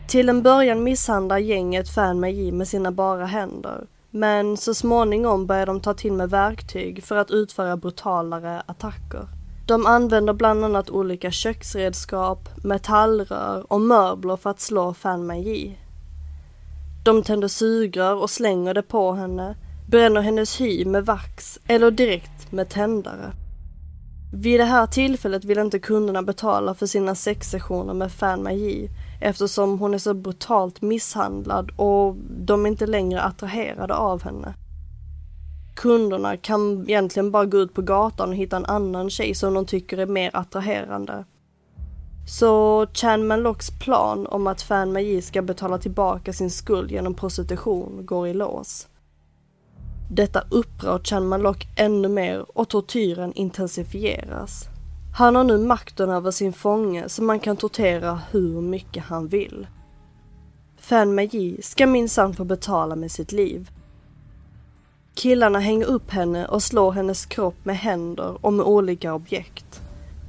Till 0.09 0.29
en 0.29 0.43
början 0.43 0.83
misshandlar 0.83 1.39
gänget 1.39 1.89
Fan 1.89 2.21
Magi 2.21 2.53
med 2.53 2.69
sina 2.69 2.93
bara 2.93 3.27
händer. 3.27 3.87
Men 4.11 4.57
så 4.57 4.75
småningom 4.75 5.47
börjar 5.47 5.67
de 5.67 5.81
ta 5.81 5.95
till 5.95 6.13
med 6.13 6.31
verktyg 6.31 7.05
för 7.05 7.17
att 7.17 7.31
utföra 7.31 7.77
brutalare 7.77 8.63
attacker. 8.67 9.29
De 9.67 9.87
använder 9.87 10.33
bland 10.33 10.65
annat 10.65 10.91
olika 10.91 11.31
köksredskap, 11.31 12.49
metallrör 12.65 13.73
och 13.73 13.81
möbler 13.81 14.37
för 14.37 14.51
att 14.51 14.61
slå 14.61 14.95
Fan 14.95 15.27
Magi. 15.27 15.79
De 17.05 17.23
tänder 17.23 17.49
sugrör 17.49 18.15
och 18.15 18.31
slänger 18.31 18.75
det 18.75 18.83
på 18.83 19.13
henne, 19.13 19.57
bränner 19.89 20.21
hennes 20.21 20.61
hy 20.61 20.85
med 20.85 21.07
vax 21.07 21.59
eller 21.67 21.91
direkt 21.91 22.53
med 22.53 22.69
tändare. 22.69 23.33
Vid 24.33 24.61
det 24.61 24.65
här 24.65 24.87
tillfället 24.87 25.45
vill 25.45 25.59
inte 25.59 25.79
kunderna 25.79 26.23
betala 26.23 26.75
för 26.75 26.87
sina 26.87 27.15
sexsessioner 27.15 27.95
med 27.95 28.13
Fan 28.13 28.43
Magi 28.43 28.89
eftersom 29.21 29.79
hon 29.79 29.95
är 29.95 29.99
så 29.99 30.15
brutalt 30.15 30.83
misshandlad 30.83 31.71
och 31.77 32.17
de 32.31 32.67
är 32.67 32.71
inte 32.71 32.87
längre 32.87 33.23
attraherade 33.23 33.95
av 33.95 34.23
henne. 34.23 34.55
Kunderna 35.77 36.37
kan 36.37 36.85
egentligen 36.89 37.31
bara 37.31 37.45
gå 37.45 37.59
ut 37.59 37.75
på 37.75 37.83
gatan 37.83 38.29
och 38.29 38.35
hitta 38.35 38.57
en 38.57 38.67
annan 38.67 39.11
tjej 39.11 39.35
som 39.35 39.55
de 39.55 39.67
tycker 39.67 39.99
är 39.99 40.07
mer 40.07 40.31
attraherande. 40.33 41.25
Så 42.29 42.87
Chan 42.93 43.27
Manlocks 43.27 43.71
plan 43.71 44.27
om 44.27 44.47
att 44.47 44.63
Fan 44.63 44.93
Magi 44.93 45.23
ska 45.23 45.43
betala 45.43 45.79
tillbaka 45.79 46.33
sin 46.33 46.51
skuld 46.51 46.91
genom 46.91 47.15
prostitution 47.15 48.07
går 48.07 48.29
i 48.29 48.35
lås. 48.35 48.89
Detta 50.09 50.43
upprör 50.51 51.21
man 51.21 51.43
dock 51.43 51.69
ännu 51.77 52.09
mer 52.09 52.59
och 52.59 52.69
tortyren 52.69 53.33
intensifieras. 53.33 54.69
Han 55.17 55.37
har 55.37 55.45
nu 55.45 55.59
makten 55.59 56.11
över 56.11 56.31
sin 56.31 56.53
fånge 56.53 57.09
så 57.09 57.23
man 57.23 57.41
kan 57.41 57.57
tortera 57.57 58.21
hur 58.31 58.61
mycket 58.61 59.05
han 59.05 59.29
vill. 59.29 59.67
Fan 60.77 61.15
Magi 61.15 61.63
ska 61.63 61.87
minsann 61.87 62.35
få 62.35 62.45
betala 62.45 62.97
med 62.97 63.13
sitt 63.13 63.33
liv. 63.33 63.71
Killarna 65.15 65.59
hänger 65.59 65.87
upp 65.87 66.11
henne 66.11 66.47
och 66.47 66.63
slår 66.63 66.93
hennes 66.93 67.27
kropp 67.27 67.65
med 67.65 67.79
händer 67.79 68.47
och 68.47 68.53
med 68.53 68.67
olika 68.67 69.15
objekt. 69.15 69.81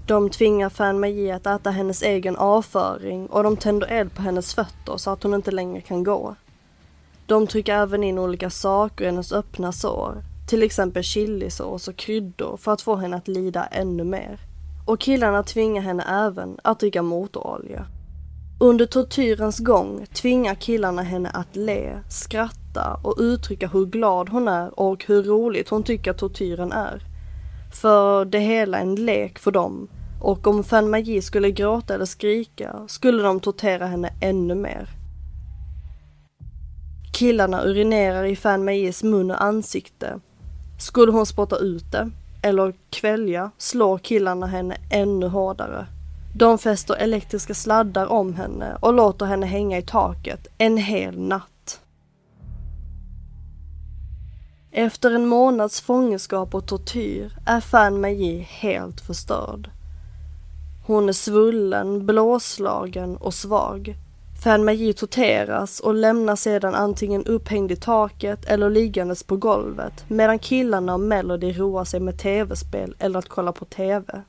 De 0.08 0.30
tvingar 0.30 0.70
Fan 0.70 1.00
Magi 1.00 1.32
att 1.32 1.46
äta 1.48 1.72
hennes 1.72 2.02
egen 2.02 2.36
avföring 2.36 3.28
och 3.28 3.44
de 3.44 3.58
tänder 3.58 3.88
eld 3.88 4.16
på 4.16 4.22
hennes 4.22 4.54
fötter 4.54 4.98
så 4.98 5.12
att 5.12 5.24
hon 5.24 5.34
inte 5.34 5.52
längre 5.52 5.82
kan 5.82 6.04
gå. 6.04 6.36
De 7.28 7.48
trycker 7.48 7.74
även 7.74 8.04
in 8.04 8.20
olika 8.20 8.50
saker 8.50 9.06
i 9.06 9.08
hennes 9.08 9.32
öppna 9.32 9.72
sår, 9.72 10.24
till 10.48 10.64
exempel 10.64 11.04
chilisås 11.04 11.88
och 11.88 11.96
kryddor 11.96 12.58
för 12.58 12.72
att 12.72 12.82
få 12.82 12.96
henne 12.96 13.18
att 13.18 13.28
lida 13.28 13.66
ännu 13.66 14.04
mer. 14.04 14.40
Och 14.86 15.00
killarna 15.00 15.44
tvingar 15.44 15.82
henne 15.82 16.04
även 16.28 16.60
att 16.64 16.80
dricka 16.80 17.02
motorolja. 17.02 17.86
Under 18.60 18.86
tortyrens 18.86 19.60
gång 19.60 20.06
tvingar 20.14 20.56
killarna 20.56 21.02
henne 21.02 21.30
att 21.30 21.56
le, 21.56 22.00
skratta 22.10 23.00
och 23.04 23.16
uttrycka 23.20 23.68
hur 23.68 23.86
glad 23.86 24.30
hon 24.30 24.48
är 24.48 24.80
och 24.80 25.06
hur 25.06 25.24
roligt 25.24 25.70
hon 25.70 25.84
tycker 25.84 26.12
att 26.12 26.18
tortyren 26.18 26.72
är. 26.72 27.02
För 27.74 28.26
det 28.26 28.40
hela 28.40 28.78
är 28.78 28.82
en 28.82 28.96
lek 28.96 29.40
för 29.40 29.52
dem 29.52 29.88
och 30.22 30.48
om 30.48 30.64
Fan 30.64 30.90
Magi 30.90 31.22
skulle 31.22 31.52
gråta 31.52 31.94
eller 31.94 32.06
skrika 32.06 32.86
skulle 32.88 33.24
de 33.24 33.40
tortera 33.40 33.86
henne 33.86 34.14
ännu 34.22 34.56
mer. 34.56 34.90
Killarna 37.18 37.64
urinerar 37.64 38.24
i 38.24 38.36
Fan 38.36 38.66
Magis 38.66 39.04
mun 39.04 39.32
och 39.32 39.44
ansikte. 39.44 40.20
Skulle 40.80 41.12
hon 41.12 41.26
spotta 41.26 41.58
ut 41.58 41.92
det, 41.92 42.12
eller 42.42 42.74
kvälja, 42.90 43.52
slår 43.58 43.98
killarna 43.98 44.48
henne 44.48 44.78
ännu 44.92 45.28
hårdare. 45.28 45.88
De 46.36 46.58
fäster 46.58 46.96
elektriska 46.96 47.54
sladdar 47.54 48.06
om 48.06 48.34
henne 48.34 48.78
och 48.82 48.94
låter 48.94 49.26
henne 49.26 49.46
hänga 49.46 49.78
i 49.78 49.82
taket 49.82 50.48
en 50.58 50.78
hel 50.78 51.20
natt. 51.20 51.82
Efter 54.72 55.12
en 55.12 55.28
månads 55.28 55.82
fångenskap 55.82 56.56
och 56.56 56.68
tortyr 56.68 57.38
är 57.46 57.60
Fan 57.60 58.02
Maji 58.02 58.48
helt 58.50 59.02
förstörd. 59.02 59.70
Hon 60.86 61.10
är 61.10 61.14
svullen, 61.14 62.06
blåslagen 62.06 63.18
och 63.18 63.34
svag. 63.34 63.96
Fan 64.44 64.66
Magi 64.66 64.94
torteras 64.94 65.80
och 65.80 65.94
lämnas 65.94 66.42
sedan 66.42 66.76
antingen 66.76 67.26
upphängd 67.26 67.72
i 67.72 67.76
taket 67.76 68.46
eller 68.46 68.70
liggandes 68.70 69.24
på 69.24 69.38
golvet 69.38 70.06
medan 70.08 70.40
killarna 70.40 70.94
och 70.94 71.00
Melody 71.00 71.52
roar 71.52 71.84
sig 71.84 72.00
med 72.00 72.20
tv-spel 72.20 72.96
eller 73.00 73.20
att 73.20 73.30
kolla 73.30 73.52
på 73.52 73.66
tv. 73.66 74.22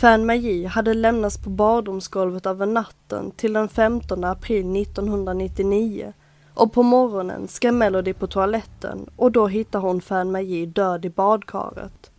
Fan 0.00 0.26
Magi 0.26 0.64
hade 0.64 0.94
lämnats 0.94 1.38
på 1.38 1.50
badrumsgolvet 1.50 2.46
över 2.46 2.66
natten 2.66 3.30
till 3.30 3.52
den 3.52 3.68
15 3.68 4.24
april 4.24 4.82
1999 4.82 6.12
och 6.54 6.72
på 6.72 6.82
morgonen 6.82 7.48
ska 7.48 7.72
Melody 7.72 8.12
på 8.12 8.26
toaletten 8.26 9.10
och 9.16 9.32
då 9.32 9.46
hittar 9.46 9.78
hon 9.78 10.00
Fan 10.00 10.32
Magi 10.32 10.66
död 10.66 11.04
i 11.04 11.10
badkaret. 11.10 12.10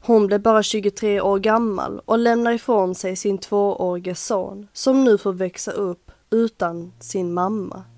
Hon 0.00 0.26
blev 0.26 0.40
bara 0.40 0.62
23 0.62 1.20
år 1.20 1.38
gammal 1.38 2.00
och 2.04 2.18
lämnar 2.18 2.52
ifrån 2.52 2.94
sig 2.94 3.16
sin 3.16 3.38
tvåårige 3.38 4.14
son 4.14 4.68
som 4.72 5.04
nu 5.04 5.18
får 5.18 5.32
växa 5.32 5.70
upp 5.70 6.07
utan 6.30 6.92
sin 7.00 7.32
mamma. 7.32 7.97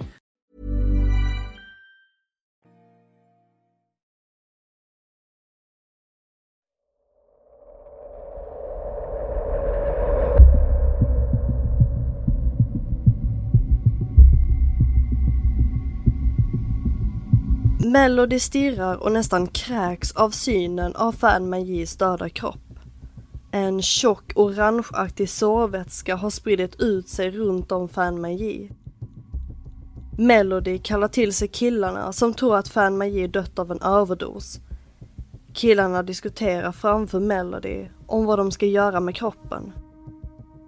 Melody 17.91 18.39
stirrar 18.39 19.03
och 19.03 19.11
nästan 19.11 19.47
kräks 19.47 20.11
av 20.11 20.29
synen 20.29 20.95
av 20.95 21.11
Fan 21.11 21.49
Magis 21.49 21.95
döda 21.95 22.29
kropp. 22.29 22.79
En 23.51 23.81
tjock 23.81 24.31
orangeaktig 24.35 25.29
sårvätska 25.29 26.15
har 26.15 26.29
spridit 26.29 26.81
ut 26.81 27.09
sig 27.09 27.31
runt 27.31 27.71
om 27.71 27.89
Fan 27.89 28.21
Magi. 28.21 28.71
Melody 30.17 30.77
kallar 30.77 31.07
till 31.07 31.33
sig 31.33 31.47
killarna 31.47 32.13
som 32.13 32.33
tror 32.33 32.57
att 32.57 32.67
Fan 32.67 32.97
Magi 32.97 33.27
dött 33.27 33.59
av 33.59 33.71
en 33.71 33.81
överdos. 33.81 34.59
Killarna 35.53 36.03
diskuterar 36.03 36.71
framför 36.71 37.19
Melody 37.19 37.87
om 38.07 38.25
vad 38.25 38.39
de 38.39 38.51
ska 38.51 38.65
göra 38.65 38.99
med 38.99 39.15
kroppen. 39.15 39.73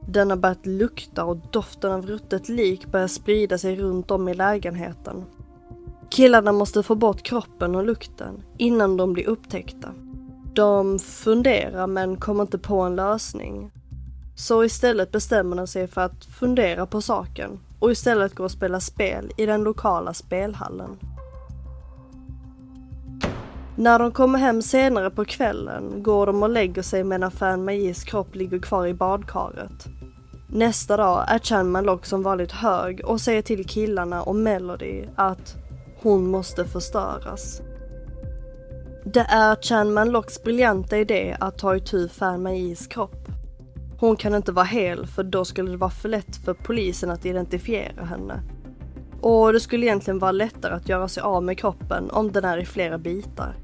Den 0.07 0.29
har 0.29 0.38
börjat 0.38 0.65
lukta 0.65 1.25
och 1.25 1.38
doften 1.51 1.91
av 1.91 2.07
ruttet 2.07 2.49
lik 2.49 2.86
börjar 2.86 3.07
sprida 3.07 3.57
sig 3.57 3.75
runt 3.75 4.12
om 4.12 4.27
i 4.27 4.33
lägenheten. 4.33 5.25
Killarna 6.13 6.52
måste 6.52 6.84
få 6.84 6.95
bort 6.95 7.23
kroppen 7.23 7.76
och 7.76 7.86
lukten 7.86 8.43
innan 8.58 8.97
de 8.97 9.13
blir 9.13 9.28
upptäckta. 9.28 9.93
De 10.54 10.99
funderar 10.99 11.88
men 11.88 12.17
kommer 12.17 12.41
inte 12.41 12.58
på 12.58 12.82
en 12.82 12.95
lösning. 12.95 13.71
Så 14.36 14.63
istället 14.63 15.12
bestämmer 15.12 15.56
de 15.56 15.67
sig 15.67 15.88
för 15.88 16.02
att 16.02 16.26
fundera 16.26 16.86
på 16.86 17.02
saken 17.02 17.60
och 17.80 17.91
istället 17.91 18.36
gå 18.36 18.43
och 18.43 18.52
spela 18.52 18.80
spel 18.80 19.32
i 19.38 19.45
den 19.45 19.63
lokala 19.63 20.13
spelhallen. 20.13 20.97
När 23.76 23.99
de 23.99 24.12
kommer 24.12 24.39
hem 24.39 24.62
senare 24.62 25.10
på 25.10 25.26
kvällen 25.26 26.04
går 26.04 26.26
de 26.26 26.43
och 26.43 26.49
lägger 26.49 26.82
sig 26.82 27.04
medan 27.04 27.32
Fan 27.32 27.65
Magis 27.65 28.04
kropp 28.04 28.36
ligger 28.36 28.60
kvar 28.60 28.88
i 28.88 28.93
badkaret. 28.93 29.86
Nästa 30.47 30.97
dag 30.97 31.26
är 31.28 31.39
Chan 31.39 31.71
Manlock 31.71 32.06
som 32.06 32.23
vanligt 32.23 32.52
hög 32.52 33.06
och 33.06 33.21
säger 33.21 33.41
till 33.41 33.65
killarna 33.67 34.23
och 34.23 34.36
Melody 34.36 35.06
att 35.15 35.62
hon 36.03 36.27
måste 36.27 36.65
förstöras. 36.65 37.61
Det 39.05 39.25
är 39.29 39.55
Chan 39.55 39.93
Manlocks 39.93 40.43
briljanta 40.43 40.97
idé 40.97 41.37
att 41.39 41.57
ta 41.57 41.75
itu 41.75 42.07
Fan 42.07 42.43
Mais 42.43 42.87
kropp. 42.87 43.27
Hon 43.99 44.15
kan 44.15 44.35
inte 44.35 44.51
vara 44.51 44.65
hel 44.65 45.07
för 45.07 45.23
då 45.23 45.45
skulle 45.45 45.71
det 45.71 45.77
vara 45.77 45.91
för 45.91 46.09
lätt 46.09 46.35
för 46.35 46.53
polisen 46.53 47.11
att 47.11 47.25
identifiera 47.25 48.05
henne. 48.05 48.41
Och 49.21 49.53
det 49.53 49.59
skulle 49.59 49.85
egentligen 49.85 50.19
vara 50.19 50.31
lättare 50.31 50.73
att 50.73 50.89
göra 50.89 51.07
sig 51.07 51.23
av 51.23 51.43
med 51.43 51.57
kroppen 51.57 52.11
om 52.11 52.31
den 52.31 52.45
är 52.45 52.57
i 52.57 52.65
flera 52.65 52.97
bitar. 52.97 53.55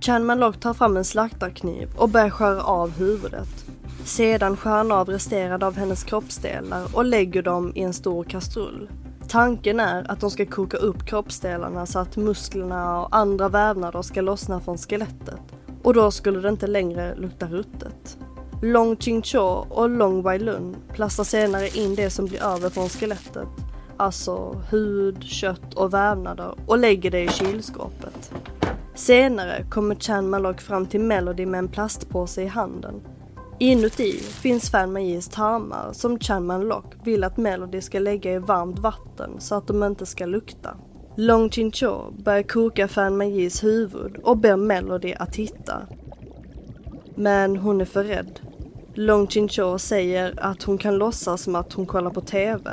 Chan 0.00 0.26
Manlock 0.26 0.60
tar 0.60 0.74
fram 0.74 0.96
en 0.96 1.04
slaktarkniv 1.04 1.88
och 1.96 2.08
börjar 2.08 2.30
skära 2.30 2.62
av 2.62 2.90
huvudet. 2.90 3.64
Sedan 4.04 4.56
skär 4.56 4.70
han 4.70 4.92
av 4.92 5.08
resterande 5.08 5.66
av 5.66 5.76
hennes 5.76 6.04
kroppsdelar 6.04 6.96
och 6.96 7.04
lägger 7.04 7.42
dem 7.42 7.72
i 7.74 7.82
en 7.82 7.92
stor 7.92 8.24
kastrull. 8.24 8.88
Tanken 9.28 9.80
är 9.80 10.10
att 10.10 10.20
de 10.20 10.30
ska 10.30 10.46
koka 10.46 10.76
upp 10.76 11.06
kroppsdelarna 11.06 11.86
så 11.86 11.98
att 11.98 12.16
musklerna 12.16 13.00
och 13.00 13.16
andra 13.16 13.48
vävnader 13.48 14.02
ska 14.02 14.20
lossna 14.20 14.60
från 14.60 14.78
skelettet. 14.78 15.40
Och 15.82 15.94
då 15.94 16.10
skulle 16.10 16.40
det 16.40 16.48
inte 16.48 16.66
längre 16.66 17.14
lukta 17.14 17.46
ruttet. 17.46 18.18
Long 18.62 18.96
Ching 18.96 19.22
Cho 19.22 19.66
och 19.70 19.90
Long 19.90 20.22
Wai 20.22 20.38
Lun 20.38 20.76
plastar 20.92 21.24
senare 21.24 21.68
in 21.68 21.94
det 21.94 22.10
som 22.10 22.26
blir 22.26 22.42
över 22.42 22.70
från 22.70 22.88
skelettet. 22.88 23.48
Alltså 23.96 24.62
hud, 24.70 25.22
kött 25.22 25.74
och 25.74 25.94
vävnader 25.94 26.54
och 26.66 26.78
lägger 26.78 27.10
det 27.10 27.20
i 27.20 27.28
kylskåpet. 27.28 28.32
Senare 28.94 29.64
kommer 29.70 29.94
Chan 29.94 30.30
Malok 30.30 30.60
fram 30.60 30.86
till 30.86 31.00
Melody 31.00 31.46
med 31.46 31.58
en 31.58 31.68
plastpåse 31.68 32.42
i 32.42 32.46
handen. 32.46 33.00
Inuti 33.58 34.12
finns 34.12 34.70
Fan 34.70 34.92
tarmar 35.28 35.92
som 35.92 36.18
Chan 36.18 36.46
Lock 36.60 36.94
vill 37.04 37.24
att 37.24 37.36
Melody 37.36 37.80
ska 37.80 37.98
lägga 37.98 38.32
i 38.32 38.38
varmt 38.38 38.78
vatten 38.78 39.30
så 39.38 39.54
att 39.54 39.66
de 39.66 39.84
inte 39.84 40.06
ska 40.06 40.26
lukta. 40.26 40.76
Long 41.16 41.50
Chin 41.50 41.72
Cho 41.72 42.10
börjar 42.10 42.42
koka 42.42 42.88
Fan 42.88 43.16
huvud 43.64 44.16
och 44.22 44.36
ber 44.36 44.56
Melody 44.56 45.14
att 45.14 45.32
titta. 45.32 45.82
Men 47.14 47.56
hon 47.56 47.80
är 47.80 47.84
för 47.84 48.04
rädd. 48.04 48.40
Long 48.94 49.26
Chin 49.26 49.48
Cho 49.48 49.78
säger 49.78 50.34
att 50.36 50.62
hon 50.62 50.78
kan 50.78 50.98
låtsas 50.98 51.42
som 51.42 51.54
att 51.54 51.72
hon 51.72 51.86
kollar 51.86 52.10
på 52.10 52.20
TV. 52.20 52.70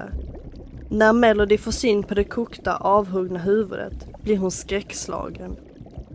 När 0.89 1.13
Melody 1.13 1.57
får 1.57 1.71
syn 1.71 2.03
på 2.03 2.13
det 2.13 2.23
kokta 2.23 2.75
avhuggna 2.75 3.39
huvudet 3.39 4.23
blir 4.23 4.37
hon 4.37 4.51
skräckslagen. 4.51 5.55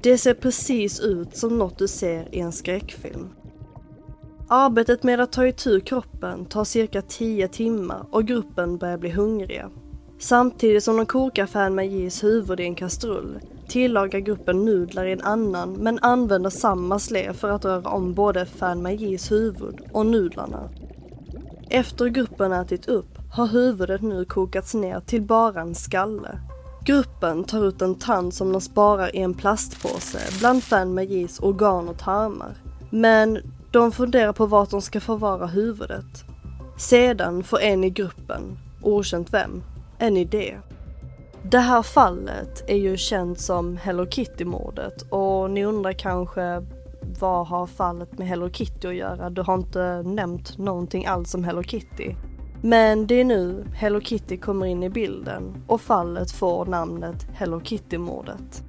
Det 0.02 0.18
ser 0.18 0.34
precis 0.34 1.00
ut 1.00 1.36
som 1.36 1.58
något 1.58 1.78
du 1.78 1.88
ser 1.88 2.34
i 2.34 2.40
en 2.40 2.52
skräckfilm. 2.52 3.28
Arbetet 4.50 5.02
med 5.02 5.20
att 5.20 5.32
ta 5.32 5.46
itu 5.46 5.80
kroppen 5.80 6.44
tar 6.44 6.64
cirka 6.64 7.02
10 7.02 7.48
timmar 7.48 8.06
och 8.10 8.24
gruppen 8.24 8.78
börjar 8.78 8.98
bli 8.98 9.10
hungriga. 9.10 9.70
Samtidigt 10.18 10.84
som 10.84 10.96
de 10.96 11.06
kokar 11.06 11.46
Fan 11.46 11.74
Magis 11.74 12.24
huvud 12.24 12.60
i 12.60 12.62
en 12.62 12.74
kastrull 12.74 13.38
tillagar 13.68 14.18
gruppen 14.18 14.64
nudlar 14.64 15.04
i 15.04 15.12
en 15.12 15.20
annan 15.20 15.72
men 15.72 15.98
använder 16.02 16.50
samma 16.50 16.98
slev 16.98 17.32
för 17.32 17.50
att 17.50 17.64
röra 17.64 17.90
om 17.90 18.14
både 18.14 18.46
Fan 18.46 18.82
Magis 18.82 19.32
huvud 19.32 19.80
och 19.92 20.06
nudlarna. 20.06 20.70
Efter 21.70 22.06
gruppen 22.06 22.52
ätit 22.52 22.88
upp 22.88 23.18
har 23.32 23.46
huvudet 23.46 24.02
nu 24.02 24.24
kokats 24.24 24.74
ner 24.74 25.00
till 25.00 25.22
bara 25.22 25.60
en 25.60 25.74
skalle. 25.74 26.38
Gruppen 26.84 27.44
tar 27.44 27.68
ut 27.68 27.82
en 27.82 27.94
tand 27.94 28.34
som 28.34 28.52
de 28.52 28.60
sparar 28.60 29.16
i 29.16 29.18
en 29.18 29.34
plastpåse 29.34 30.18
bland 30.38 30.62
Fan 30.62 30.94
Magis 30.94 31.40
organ 31.40 31.88
och 31.88 31.98
tarmar. 31.98 32.54
Men 32.90 33.38
de 33.70 33.92
funderar 33.92 34.32
på 34.32 34.46
vart 34.46 34.70
de 34.70 34.82
ska 34.82 35.00
förvara 35.00 35.46
huvudet. 35.46 36.24
Sedan 36.76 37.42
får 37.42 37.60
en 37.60 37.84
i 37.84 37.90
gruppen, 37.90 38.58
okänt 38.82 39.32
vem, 39.32 39.62
en 39.98 40.16
idé. 40.16 40.56
Det 41.42 41.58
här 41.58 41.82
fallet 41.82 42.64
är 42.66 42.76
ju 42.76 42.96
känt 42.96 43.40
som 43.40 43.76
Hello 43.76 44.06
Kitty-mordet 44.06 45.02
och 45.10 45.50
ni 45.50 45.64
undrar 45.64 45.92
kanske 45.92 46.62
vad 47.20 47.46
har 47.46 47.66
fallet 47.66 48.18
med 48.18 48.28
Hello 48.28 48.50
Kitty 48.50 48.88
att 48.88 48.94
göra? 48.94 49.30
Du 49.30 49.42
har 49.42 49.54
inte 49.54 50.02
nämnt 50.02 50.58
någonting 50.58 51.06
alls 51.06 51.34
om 51.34 51.44
Hello 51.44 51.62
Kitty. 51.62 52.14
Men 52.62 53.06
det 53.06 53.14
är 53.14 53.24
nu 53.24 53.64
Hello 53.74 54.00
Kitty 54.00 54.36
kommer 54.36 54.66
in 54.66 54.82
i 54.82 54.90
bilden 54.90 55.62
och 55.66 55.80
fallet 55.80 56.30
får 56.30 56.66
namnet 56.66 57.26
Hello 57.34 57.60
Kitty-mordet. 57.60 58.67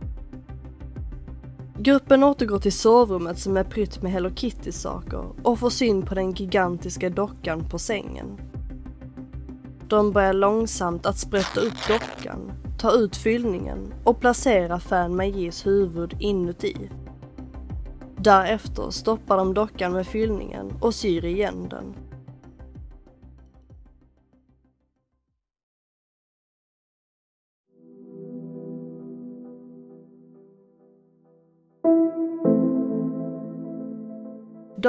Gruppen 1.82 2.24
återgår 2.24 2.60
till 2.60 2.74
sovrummet 2.74 3.40
som 3.40 3.58
är 3.58 3.64
prytt 3.64 4.02
med 4.02 4.12
Hello 4.12 4.30
Kitty-saker 4.30 5.26
och 5.44 5.60
får 5.60 5.70
syn 5.70 6.02
på 6.06 6.16
den 6.16 6.32
gigantiska 6.32 7.10
dockan 7.10 7.70
på 7.70 7.80
sängen. 7.80 8.42
De 9.88 10.12
börjar 10.12 10.34
långsamt 10.34 11.06
att 11.06 11.18
sprätta 11.18 11.60
upp 11.60 11.88
dockan, 11.88 12.52
ta 12.80 12.92
ut 12.92 13.16
fyllningen 13.16 13.94
och 14.04 14.20
placera 14.20 14.80
Fan 14.80 15.16
Magis 15.16 15.68
huvud 15.68 16.16
inuti. 16.20 16.90
Därefter 18.18 18.90
stoppar 18.90 19.38
de 19.38 19.54
dockan 19.54 19.92
med 19.94 20.08
fyllningen 20.08 20.74
och 20.82 20.96
syr 20.96 21.26
igen 21.26 21.68
den. 21.70 21.96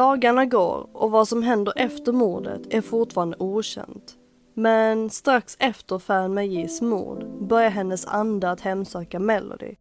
Dagarna 0.01 0.47
går 0.47 0.89
och 0.93 1.11
vad 1.11 1.29
som 1.29 1.43
händer 1.43 1.73
efter 1.77 2.13
mordet 2.13 2.63
är 2.71 2.81
fortfarande 2.81 3.37
okänt. 3.39 4.17
Men 4.55 5.11
strax 5.11 5.57
efter 5.61 5.99
Fan 5.99 6.35
Magis 6.35 6.83
mord 6.83 7.25
börjar 7.49 7.71
hennes 7.71 8.07
ande 8.07 8.51
att 8.51 8.61
hemsöka 8.61 9.19
Melody. 9.19 9.75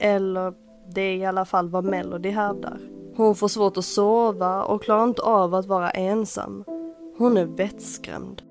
Eller 0.00 0.54
det 0.94 1.02
är 1.02 1.16
i 1.16 1.24
alla 1.24 1.44
fall 1.44 1.68
vad 1.68 1.84
Melody 1.84 2.30
hävdar. 2.30 2.80
Hon 3.16 3.34
får 3.34 3.48
svårt 3.48 3.76
att 3.76 3.84
sova 3.84 4.64
och 4.64 4.82
klarar 4.82 5.04
inte 5.04 5.22
av 5.22 5.54
att 5.54 5.66
vara 5.66 5.90
ensam. 5.90 6.64
Hon 7.18 7.36
är 7.36 7.44
vettskrämd. 7.44 8.42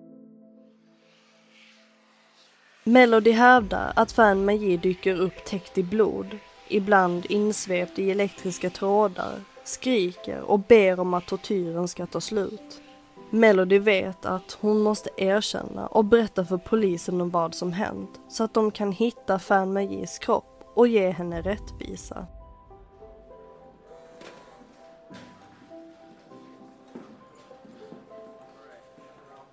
Melody 2.84 3.32
hävdar 3.32 3.94
att 3.96 4.12
Fan 4.12 4.46
Magi 4.46 4.78
dyker 4.78 5.22
upp 5.22 5.46
täckt 5.46 5.78
i 5.78 5.84
blod, 5.84 6.38
ibland 6.67 7.26
insvept 7.26 8.00
i 8.00 8.12
elektriska 8.12 8.70
trådar, 8.70 9.34
skriker 9.63 10.41
och 10.41 10.60
ber 10.60 11.00
om 11.00 11.13
att 11.13 11.26
tortyren 11.26 11.88
ska 11.88 12.06
ta 12.06 12.22
slut. 12.22 12.82
Melody 13.30 13.80
vet 13.80 14.26
att 14.26 14.58
hon 14.62 14.82
måste 14.82 15.10
erkänna 15.17 15.88
och 15.88 16.06
berätta 16.06 16.46
för 16.46 16.58
polisen 16.58 17.22
om 17.22 17.30
vad 17.30 17.56
som 17.56 17.74
hänt 17.74 18.20
så 18.28 18.44
att 18.44 18.54
de 18.54 18.72
kan 18.72 18.91
hitta 18.91 19.39
Fan 19.39 19.74
Magis 19.74 20.20
kropp 20.20 20.72
och 20.76 20.88
ge 20.88 21.10
henne 21.10 21.41
rättvisa. 21.41 22.28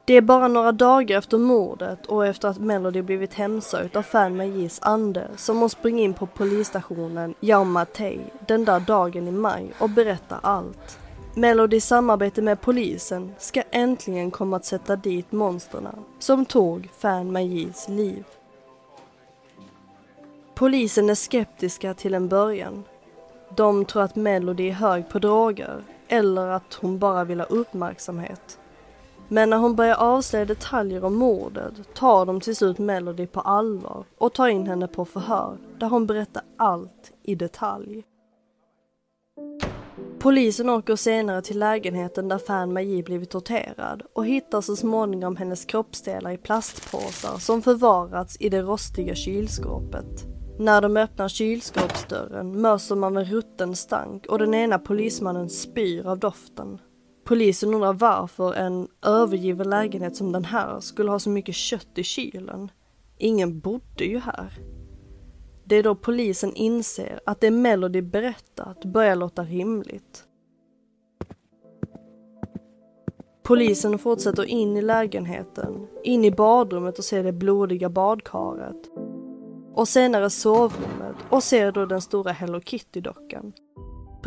Det 0.08 0.14
är 0.14 0.20
bara 0.20 0.48
några 0.48 0.72
dagar 0.72 1.18
efter 1.18 1.38
mordet 1.38 2.06
och 2.06 2.26
efter 2.26 2.48
att 2.48 2.58
Melody 2.58 3.02
blivit 3.02 3.34
hemsökt 3.34 3.96
av 3.96 4.02
Fan 4.02 4.36
Magis 4.36 4.78
ande 4.82 5.28
som 5.36 5.58
hon 5.58 5.70
springer 5.70 6.04
in 6.04 6.14
på 6.14 6.26
polisstationen 6.26 7.34
Yau 7.40 7.64
den 8.46 8.64
där 8.64 8.80
dagen 8.80 9.28
i 9.28 9.30
maj 9.30 9.72
och 9.78 9.90
berättar 9.90 10.38
allt. 10.42 10.98
Melodys 11.34 11.86
samarbete 11.86 12.42
med 12.42 12.60
polisen 12.60 13.34
ska 13.38 13.62
äntligen 13.70 14.30
komma 14.30 14.56
att 14.56 14.64
sätta 14.64 14.96
dit 14.96 15.32
monsterna 15.32 15.94
som 16.18 16.46
tog 16.46 16.88
Fan 16.98 17.32
Magis 17.32 17.88
liv. 17.88 18.24
Polisen 20.54 21.10
är 21.10 21.14
skeptiska 21.14 21.94
till 21.94 22.14
en 22.14 22.28
början. 22.28 22.84
De 23.56 23.84
tror 23.84 24.02
att 24.02 24.16
Melody 24.16 24.68
är 24.68 24.72
hög 24.72 25.08
på 25.08 25.18
droger 25.18 25.82
eller 26.08 26.46
att 26.46 26.74
hon 26.74 26.98
bara 26.98 27.24
vill 27.24 27.40
ha 27.40 27.46
uppmärksamhet. 27.46 28.58
Men 29.28 29.50
när 29.50 29.56
hon 29.56 29.76
börjar 29.76 29.96
avslöja 29.96 30.44
detaljer 30.44 31.04
om 31.04 31.14
mordet 31.14 31.94
tar 31.94 32.26
de 32.26 32.40
till 32.40 32.56
slut 32.56 32.78
Melody 32.78 33.26
på 33.26 33.40
allvar 33.40 34.04
och 34.18 34.34
tar 34.34 34.48
in 34.48 34.66
henne 34.66 34.86
på 34.88 35.04
förhör 35.04 35.58
där 35.78 35.88
hon 35.88 36.06
berättar 36.06 36.42
allt 36.56 37.12
i 37.22 37.34
detalj. 37.34 38.04
Polisen 40.18 40.68
åker 40.68 40.96
senare 40.96 41.42
till 41.42 41.58
lägenheten 41.58 42.28
där 42.28 42.38
Fan 42.38 42.72
Magi 42.72 43.02
blivit 43.02 43.30
torterad 43.30 44.02
och 44.12 44.26
hittar 44.26 44.60
så 44.60 44.76
småningom 44.76 45.36
hennes 45.36 45.64
kroppsdelar 45.64 46.30
i 46.30 46.36
plastpåsar 46.36 47.38
som 47.38 47.62
förvarats 47.62 48.36
i 48.40 48.48
det 48.48 48.62
rostiga 48.62 49.14
kylskåpet. 49.14 50.26
När 50.58 50.80
de 50.80 50.96
öppnar 50.96 51.28
kylskåpsdörren 51.28 52.60
möts 52.60 52.88
de 52.88 53.04
av 53.04 53.16
en 53.16 53.24
rutten 53.24 53.76
stank 53.76 54.26
och 54.26 54.38
den 54.38 54.54
ena 54.54 54.78
polismannen 54.78 55.48
spyr 55.48 56.06
av 56.06 56.18
doften. 56.18 56.78
Polisen 57.28 57.74
undrar 57.74 57.92
varför 57.92 58.54
en 58.54 58.88
övergiven 59.02 59.70
lägenhet 59.70 60.16
som 60.16 60.32
den 60.32 60.44
här 60.44 60.80
skulle 60.80 61.10
ha 61.10 61.18
så 61.18 61.30
mycket 61.30 61.54
kött 61.54 61.98
i 61.98 62.02
kylen. 62.02 62.70
Ingen 63.18 63.60
bodde 63.60 64.04
ju 64.04 64.18
här. 64.18 64.52
Det 65.64 65.76
är 65.76 65.82
då 65.82 65.94
polisen 65.94 66.54
inser 66.54 67.20
att 67.26 67.40
det 67.40 67.50
Melody 67.50 68.02
berättat 68.02 68.84
börjar 68.84 69.16
låta 69.16 69.42
rimligt. 69.42 70.24
Polisen 73.42 73.98
fortsätter 73.98 74.44
in 74.44 74.76
i 74.76 74.82
lägenheten, 74.82 75.86
in 76.04 76.24
i 76.24 76.30
badrummet 76.30 76.98
och 76.98 77.04
ser 77.04 77.24
det 77.24 77.32
blodiga 77.32 77.88
badkaret. 77.88 78.90
Och 79.74 79.88
senare 79.88 80.30
sovrummet 80.30 81.16
och 81.30 81.42
ser 81.42 81.72
då 81.72 81.86
den 81.86 82.00
stora 82.00 82.32
Hello 82.32 82.60
Kitty-dockan. 82.60 83.52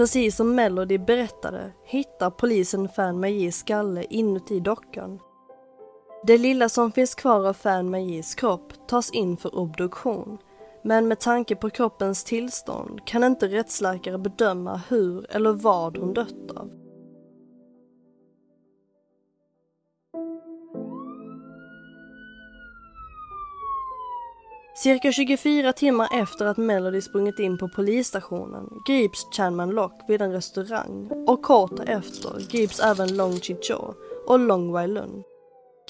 Precis 0.02 0.36
som 0.36 0.56
Melody 0.56 0.98
berättade 0.98 1.72
hittar 1.86 2.30
polisen 2.30 2.90
Fan 2.90 3.20
Magis 3.20 3.58
skalle 3.58 4.04
inuti 4.10 4.60
dockan. 4.60 5.20
Det 6.28 6.38
lilla 6.38 6.70
som 6.70 6.92
finns 6.92 7.16
kvar 7.16 7.48
av 7.48 7.54
Fan 7.54 7.90
Magis 7.90 8.36
kropp 8.36 8.88
tas 8.88 9.12
in 9.12 9.38
för 9.38 9.56
obduktion 9.56 10.38
men 10.84 11.08
med 11.08 11.20
tanke 11.20 11.56
på 11.56 11.70
kroppens 11.70 12.24
tillstånd 12.24 13.06
kan 13.06 13.24
inte 13.24 13.48
rättsläkare 13.48 14.18
bedöma 14.18 14.82
hur 14.90 15.36
eller 15.36 15.52
vad 15.52 15.98
hon 15.98 16.14
dött 16.14 16.52
av. 16.56 16.81
Cirka 24.84 25.12
24 25.12 25.74
timmar 25.74 26.08
efter 26.12 26.46
att 26.46 26.58
Melody 26.58 27.02
sprungit 27.02 27.40
in 27.40 27.58
på 27.58 27.70
polisstationen 27.70 28.70
grips 28.88 29.28
Chanman 29.38 29.70
Lock 29.70 29.94
vid 30.08 30.22
en 30.22 30.32
restaurang 30.32 31.12
och 31.28 31.42
kort 31.42 31.78
därefter 31.78 32.52
grips 32.52 32.80
även 32.80 33.16
Long 33.16 33.40
Chi 33.40 33.56
Cho 33.62 33.94
och 34.28 34.40
Long 34.40 34.72
Wai 34.72 34.88
Lun. 34.88 35.24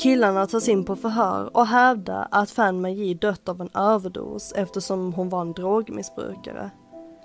Killarna 0.01 0.47
tas 0.47 0.69
in 0.69 0.85
på 0.85 0.95
förhör 0.95 1.57
och 1.57 1.67
hävdar 1.67 2.27
att 2.31 2.51
Fan 2.51 2.81
Maji 2.81 3.13
dött 3.13 3.49
av 3.49 3.61
en 3.61 3.69
överdos 3.73 4.53
eftersom 4.55 5.13
hon 5.13 5.29
var 5.29 5.41
en 5.41 5.53
drogmissbrukare. 5.53 6.69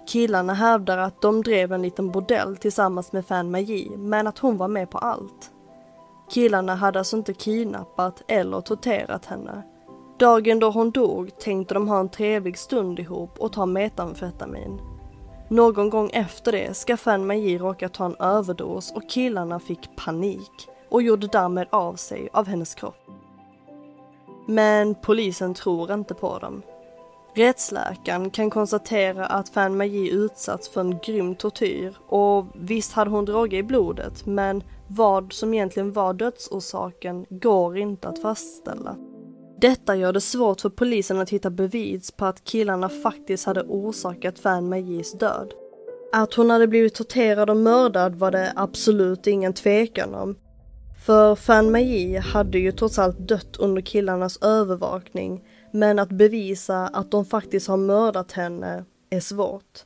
Killarna 0.08 0.54
hävdar 0.54 0.98
att 0.98 1.22
de 1.22 1.42
drev 1.42 1.72
en 1.72 1.82
liten 1.82 2.10
bordell 2.10 2.56
tillsammans 2.56 3.12
med 3.12 3.26
Fan 3.26 3.50
Maji 3.50 3.90
men 3.96 4.26
att 4.26 4.38
hon 4.38 4.56
var 4.56 4.68
med 4.68 4.90
på 4.90 4.98
allt. 4.98 5.52
Killarna 6.30 6.74
hade 6.74 6.98
alltså 6.98 7.16
inte 7.16 7.34
kidnappat 7.34 8.22
eller 8.28 8.60
torterat 8.60 9.26
henne. 9.26 9.62
Dagen 10.18 10.58
då 10.58 10.70
hon 10.70 10.90
dog 10.90 11.38
tänkte 11.38 11.74
de 11.74 11.88
ha 11.88 12.00
en 12.00 12.08
trevlig 12.08 12.58
stund 12.58 12.98
ihop 12.98 13.38
och 13.38 13.52
ta 13.52 13.66
metamfetamin. 13.66 14.80
Någon 15.48 15.90
gång 15.90 16.10
efter 16.12 16.52
det 16.52 16.76
ska 16.76 16.96
Fan 16.96 17.26
Magi 17.26 17.58
råka 17.58 17.88
ta 17.88 18.04
en 18.04 18.16
överdos 18.16 18.92
och 18.92 19.10
killarna 19.10 19.60
fick 19.60 19.96
panik 19.96 20.68
och 20.90 21.02
gjorde 21.02 21.26
därmed 21.26 21.66
av 21.70 21.94
sig 21.94 22.28
av 22.32 22.46
hennes 22.46 22.74
kropp. 22.74 23.06
Men 24.46 24.94
polisen 24.94 25.54
tror 25.54 25.92
inte 25.92 26.14
på 26.14 26.38
dem. 26.38 26.62
Rättsläkaren 27.34 28.30
kan 28.30 28.50
konstatera 28.50 29.26
att 29.26 29.48
Fan 29.48 29.76
Magi 29.76 30.10
utsatts 30.10 30.68
för 30.68 30.80
en 30.80 30.98
grym 30.98 31.34
tortyr 31.34 31.96
och 32.06 32.46
visst 32.54 32.92
hade 32.92 33.10
hon 33.10 33.24
droger 33.24 33.58
i 33.58 33.62
blodet 33.62 34.26
men 34.26 34.62
vad 34.86 35.32
som 35.32 35.54
egentligen 35.54 35.92
var 35.92 36.14
dödsorsaken 36.14 37.26
går 37.30 37.78
inte 37.78 38.08
att 38.08 38.22
fastställa. 38.22 38.96
Detta 39.60 39.96
gör 39.96 40.12
det 40.12 40.20
svårt 40.20 40.60
för 40.60 40.68
polisen 40.68 41.20
att 41.20 41.30
hitta 41.30 41.50
bevis 41.50 42.10
på 42.10 42.24
att 42.24 42.44
killarna 42.44 42.88
faktiskt 42.88 43.46
hade 43.46 43.62
orsakat 43.62 44.38
Fan 44.38 44.68
Magis 44.68 45.12
död. 45.12 45.54
Att 46.12 46.34
hon 46.34 46.50
hade 46.50 46.66
blivit 46.66 46.94
torterad 46.94 47.50
och 47.50 47.56
mördad 47.56 48.14
var 48.14 48.30
det 48.30 48.52
absolut 48.56 49.26
ingen 49.26 49.52
tvekan 49.52 50.14
om. 50.14 50.36
För 51.06 51.34
Fan 51.34 51.72
Magi 51.72 52.16
hade 52.16 52.58
ju 52.58 52.72
trots 52.72 52.98
allt 52.98 53.28
dött 53.28 53.56
under 53.56 53.82
killarnas 53.82 54.42
övervakning, 54.42 55.44
men 55.72 55.98
att 55.98 56.08
bevisa 56.08 56.86
att 56.86 57.10
de 57.10 57.24
faktiskt 57.24 57.68
har 57.68 57.76
mördat 57.76 58.32
henne 58.32 58.84
är 59.10 59.20
svårt. 59.20 59.84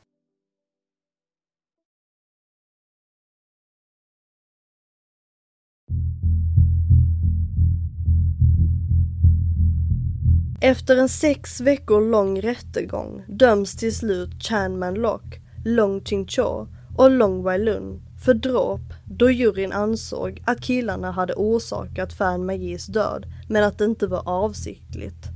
Efter 10.63 10.97
en 10.97 11.09
sex 11.09 11.61
veckor 11.61 12.01
lång 12.01 12.41
rättegång 12.41 13.23
döms 13.27 13.75
till 13.75 13.95
slut 13.95 14.43
Chan 14.43 14.79
Man 14.79 14.93
Lok, 14.93 15.39
Long 15.65 16.01
Ching 16.03 16.27
Cho 16.27 16.67
och 16.97 17.11
Long 17.11 17.43
Wai 17.43 17.59
Lun 17.59 18.01
för 18.25 18.33
dråp 18.33 18.81
då 19.05 19.31
juryn 19.31 19.71
ansåg 19.71 20.43
att 20.45 20.61
killarna 20.61 21.11
hade 21.11 21.33
orsakat 21.33 22.13
Fan 22.13 22.45
Magis 22.45 22.85
död 22.85 23.25
men 23.49 23.63
att 23.63 23.77
det 23.77 23.85
inte 23.85 24.07
var 24.07 24.29
avsiktligt. 24.29 25.27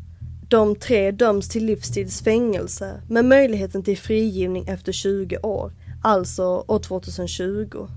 De 0.50 0.76
tre 0.76 1.12
döms 1.12 1.50
till 1.50 1.66
livstidsfängelse 1.66 3.02
med 3.10 3.26
möjligheten 3.26 3.84
till 3.84 3.98
frigivning 3.98 4.68
efter 4.68 4.92
20 4.92 5.38
år, 5.38 5.72
alltså 6.04 6.66
år 6.68 6.80
2020. 6.80 7.88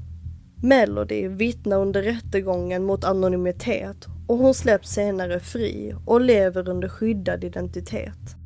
Melody 0.63 1.29
vittnar 1.29 1.81
under 1.81 2.03
rättegången 2.03 2.85
mot 2.85 3.05
anonymitet 3.05 4.07
och 4.29 4.39
hon 4.39 4.55
släpps 4.55 4.91
senare 4.91 5.41
fri 5.41 5.95
och 6.05 6.21
lever 6.21 6.69
under 6.69 6.89
skyddad 6.89 7.45
identitet. 7.45 8.37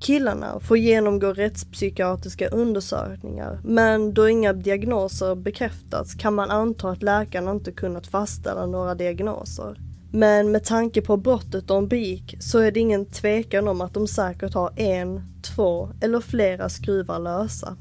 Killarna 0.00 0.60
får 0.60 0.78
genomgå 0.78 1.32
rättspsykiatriska 1.32 2.48
undersökningar 2.48 3.60
men 3.64 4.14
då 4.14 4.28
inga 4.28 4.52
diagnoser 4.52 5.34
bekräftats 5.34 6.14
kan 6.14 6.34
man 6.34 6.50
anta 6.50 6.90
att 6.90 7.02
läkarna 7.02 7.50
inte 7.50 7.72
kunnat 7.72 8.06
fastställa 8.06 8.66
några 8.66 8.94
diagnoser. 8.94 9.80
Men 10.12 10.52
med 10.52 10.64
tanke 10.64 11.02
på 11.02 11.16
brottet 11.16 11.68
de 11.68 11.88
begick 11.88 12.36
så 12.40 12.58
är 12.58 12.70
det 12.70 12.80
ingen 12.80 13.06
tvekan 13.06 13.68
om 13.68 13.80
att 13.80 13.94
de 13.94 14.06
säkert 14.08 14.54
har 14.54 14.72
en, 14.76 15.22
två 15.42 15.88
eller 16.00 16.20
flera 16.20 16.68
skruvar 16.68 17.18
lösa. 17.18 17.76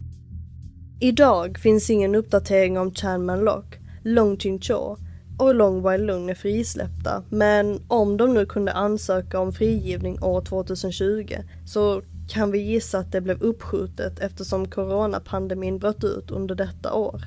Idag 0.99 1.57
finns 1.57 1.89
ingen 1.89 2.15
uppdatering 2.15 2.77
om 2.77 2.93
Chan 2.93 3.25
Man 3.25 3.39
Lock, 3.39 3.79
Long 4.03 4.37
Chin 4.37 4.59
Cho 4.59 4.97
och 5.37 5.55
Long 5.55 5.81
Wai 5.81 5.97
Lung 5.97 6.29
är 6.29 6.35
frisläppta. 6.35 7.23
Men 7.29 7.79
om 7.87 8.17
de 8.17 8.33
nu 8.33 8.45
kunde 8.45 8.71
ansöka 8.71 9.39
om 9.39 9.53
frigivning 9.53 10.23
år 10.23 10.41
2020 10.41 11.35
så 11.65 12.01
kan 12.29 12.51
vi 12.51 12.59
gissa 12.59 12.99
att 12.99 13.11
det 13.11 13.21
blev 13.21 13.41
uppskjutet 13.41 14.19
eftersom 14.19 14.67
coronapandemin 14.67 15.79
bröt 15.79 16.03
ut 16.03 16.31
under 16.31 16.55
detta 16.55 16.93
år. 16.93 17.21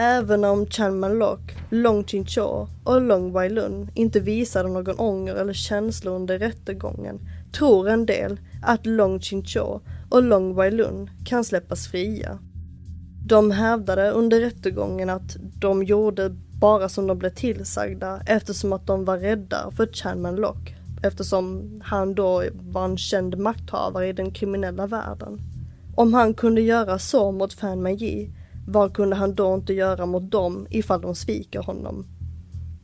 Även 0.00 0.44
om 0.44 0.66
Chan 0.66 1.00
Manlock, 1.00 1.56
Long 1.70 2.04
Chin 2.04 2.26
Cho 2.26 2.68
och 2.84 3.02
Long 3.02 3.32
Wai 3.32 3.48
Lun 3.48 3.90
inte 3.94 4.20
visade 4.20 4.68
någon 4.68 4.98
ånger 4.98 5.34
eller 5.34 5.52
känslor 5.52 6.14
under 6.14 6.38
rättegången 6.38 7.20
tror 7.52 7.88
en 7.88 8.06
del 8.06 8.40
att 8.62 8.86
Long 8.86 9.20
Chin 9.20 9.44
Cho 9.44 9.80
och 10.10 10.22
Long 10.22 10.54
Wai 10.54 10.70
Lun 10.70 11.10
kan 11.24 11.44
släppas 11.44 11.88
fria. 11.88 12.38
De 13.26 13.50
hävdade 13.50 14.10
under 14.10 14.40
rättegången 14.40 15.10
att 15.10 15.36
de 15.60 15.82
gjorde 15.82 16.36
bara 16.60 16.88
som 16.88 17.06
de 17.06 17.18
blev 17.18 17.30
tillsagda 17.30 18.20
eftersom 18.26 18.72
att 18.72 18.86
de 18.86 19.04
var 19.04 19.18
rädda 19.18 19.70
för 19.76 19.86
Chanman 19.92 20.36
Lock 20.36 20.74
eftersom 21.02 21.70
han 21.84 22.14
då 22.14 22.44
var 22.52 22.84
en 22.84 22.98
känd 22.98 23.38
makthavare 23.38 24.08
i 24.08 24.12
den 24.12 24.30
kriminella 24.30 24.86
världen. 24.86 25.40
Om 25.94 26.14
han 26.14 26.34
kunde 26.34 26.60
göra 26.60 26.98
så 26.98 27.32
mot 27.32 27.52
Fan 27.52 27.82
Magi, 27.82 28.30
vad 28.68 28.94
kunde 28.94 29.16
han 29.16 29.34
då 29.34 29.54
inte 29.54 29.72
göra 29.72 30.06
mot 30.06 30.30
dem 30.30 30.66
ifall 30.70 31.00
de 31.00 31.14
sviker 31.14 31.62
honom? 31.62 32.06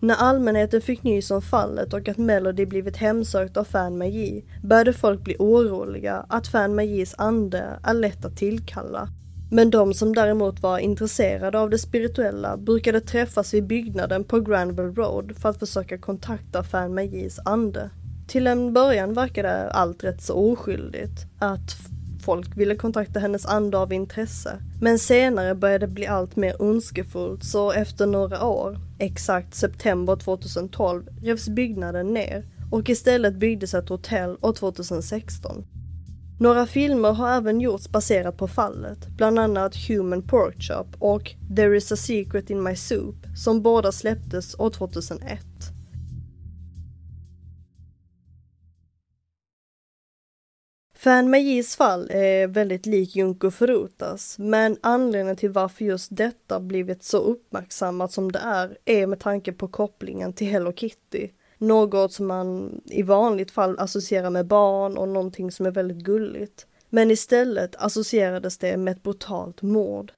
När 0.01 0.15
allmänheten 0.15 0.81
fick 0.81 1.03
nys 1.03 1.31
om 1.31 1.43
fallet 1.43 1.93
och 1.93 2.09
att 2.09 2.19
Melody 2.19 2.67
blivit 2.67 2.97
hemsökt 2.97 3.57
av 3.57 3.65
Fan 3.65 3.99
Magi 3.99 4.45
började 4.63 4.93
folk 4.93 5.21
bli 5.21 5.37
oroliga 5.39 6.27
att 6.29 6.49
Fan 6.49 6.75
Magis 6.75 7.15
ande 7.19 7.79
är 7.83 7.95
lätt 7.95 8.25
att 8.25 8.37
tillkalla. 8.37 9.09
Men 9.55 9.71
de 9.71 9.95
som 9.95 10.15
däremot 10.15 10.63
var 10.63 10.79
intresserade 10.79 11.59
av 11.59 11.71
det 11.71 11.79
spirituella 11.79 12.57
brukade 12.57 13.01
träffas 13.01 13.55
vid 13.55 13.67
byggnaden 13.67 14.25
på 14.25 14.41
Granville 14.41 14.89
Road 14.89 15.37
för 15.39 15.49
att 15.49 15.59
försöka 15.59 15.99
kontakta 15.99 16.63
Fan 16.63 16.95
Magis 16.95 17.39
ande. 17.45 17.91
Till 18.27 18.47
en 18.47 18.73
början 18.73 19.15
verkade 19.15 19.71
allt 19.71 20.05
rätt 20.05 20.23
så 20.23 20.35
oskyldigt. 20.35 21.27
Att 21.39 21.77
folk 22.25 22.57
ville 22.57 22.77
kontakta 22.77 23.21
hennes 23.21 23.47
ande 23.47 23.79
av 23.79 23.93
intresse. 23.93 24.59
Men 24.81 24.99
senare 24.99 25.55
började 25.55 25.87
det 25.87 25.93
bli 25.93 26.07
allt 26.07 26.37
mer 26.37 26.63
ondskefullt 26.63 27.45
så 27.45 27.73
efter 27.73 28.07
några 28.07 28.45
år, 28.45 28.79
exakt 28.99 29.55
september 29.55 30.17
2012, 30.17 31.05
revs 31.23 31.49
byggnaden 31.49 32.15
ner 32.15 32.45
och 32.71 32.89
istället 32.89 33.35
byggdes 33.35 33.75
ett 33.75 33.89
hotell 33.89 34.37
år 34.41 34.53
2016. 34.53 35.65
Några 36.45 36.67
filmer 36.67 37.13
har 37.13 37.37
även 37.37 37.61
gjorts 37.61 37.89
baserat 37.89 38.37
på 38.37 38.49
fallet, 38.49 39.09
bland 39.17 39.39
annat 39.39 39.77
Human 39.89 40.23
Pork 40.23 40.63
Chop 40.63 40.87
och 40.99 41.31
There 41.57 41.77
is 41.77 41.93
a 41.93 41.97
secret 41.97 42.51
in 42.51 42.63
my 42.63 42.77
soup 42.77 43.17
som 43.37 43.63
båda 43.63 43.93
släpptes 43.93 44.59
år 44.59 44.71
2001. 44.71 45.41
Fan 50.95 51.31
Magis 51.31 51.77
fall 51.77 52.11
är 52.11 52.47
väldigt 52.47 52.87
lik 52.87 53.17
Junko 53.17 53.51
Furutas, 53.51 54.39
men 54.39 54.77
anledningen 54.81 55.37
till 55.37 55.51
varför 55.51 55.85
just 55.85 56.17
detta 56.17 56.61
blivit 56.61 57.05
så 57.05 57.19
uppmärksammat 57.19 58.13
som 58.13 58.33
det 58.33 58.39
är, 58.39 58.79
är 58.85 59.07
med 59.07 59.21
tanke 59.21 59.53
på 59.53 59.69
kopplingen 59.69 60.33
till 60.33 60.47
Hello 60.47 60.73
Kitty. 60.73 61.29
Något 61.65 62.13
som 62.13 62.27
man 62.27 62.81
i 62.85 63.03
vanligt 63.03 63.51
fall 63.51 63.79
associerar 63.79 64.31
med 64.31 64.47
barn 64.47 64.97
och 64.97 65.09
någonting 65.09 65.53
som 65.53 65.67
är 65.67 65.71
väldigt 65.71 66.05
gulligt. 66.05 66.67
Men 66.89 67.11
istället 67.11 67.77
associerades 67.77 68.59
det 68.59 68.77
med 68.77 68.93
ett 68.93 69.03
brutalt 69.03 69.63
mord. 69.63 70.13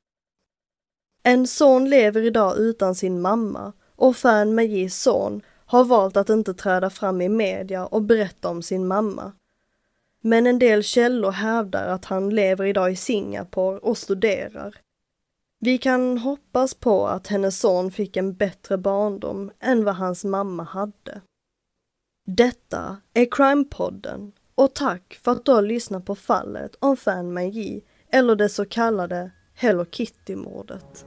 En 1.23 1.47
son 1.47 1.91
lever 1.91 2.23
idag 2.23 2.59
utan 2.59 2.95
sin 2.95 3.21
mamma 3.21 3.73
och 3.97 4.17
Fan 4.17 4.55
Magis 4.55 4.97
son 5.03 5.43
har 5.67 5.85
valt 5.85 6.17
att 6.17 6.31
inte 6.31 6.55
träda 6.55 6.91
fram 6.91 7.23
i 7.23 7.29
media 7.29 7.87
och 7.87 8.03
berätta 8.03 8.49
om 8.49 8.63
sin 8.63 8.87
mamma. 8.87 9.33
Men 10.21 10.47
en 10.47 10.59
del 10.59 10.83
källor 10.83 11.31
hävdar 11.31 11.89
att 11.89 12.05
han 12.05 12.31
lever 12.31 12.65
idag 12.65 12.93
i 12.93 12.97
Singapore 12.97 13.79
och 13.79 13.99
studerar. 13.99 14.77
Vi 15.59 15.79
kan 15.79 16.19
hoppas 16.19 16.75
på 16.75 17.07
att 17.07 17.27
hennes 17.27 17.61
son 17.61 17.91
fick 17.91 18.17
en 18.17 18.35
bättre 18.35 18.79
barndom 18.79 19.51
än 19.61 19.85
vad 19.85 19.95
hans 19.95 20.25
mamma 20.25 20.63
hade. 20.63 21.21
Detta 22.29 22.97
är 23.15 23.25
Crime-podden 23.25 24.33
och 24.55 24.75
tack 24.75 25.19
för 25.25 25.33
att 25.33 25.45
du 25.45 25.53
har 25.53 25.63
lyssnat 25.63 26.05
på 26.05 26.15
fallet 26.15 26.77
om 26.79 26.97
Fan 26.97 27.33
Magi 27.33 27.85
eller 28.11 28.37
det 28.37 28.49
så 28.49 28.65
kallade 28.65 29.31
Hello 29.55 29.85
Kitty-mordet. 29.85 31.07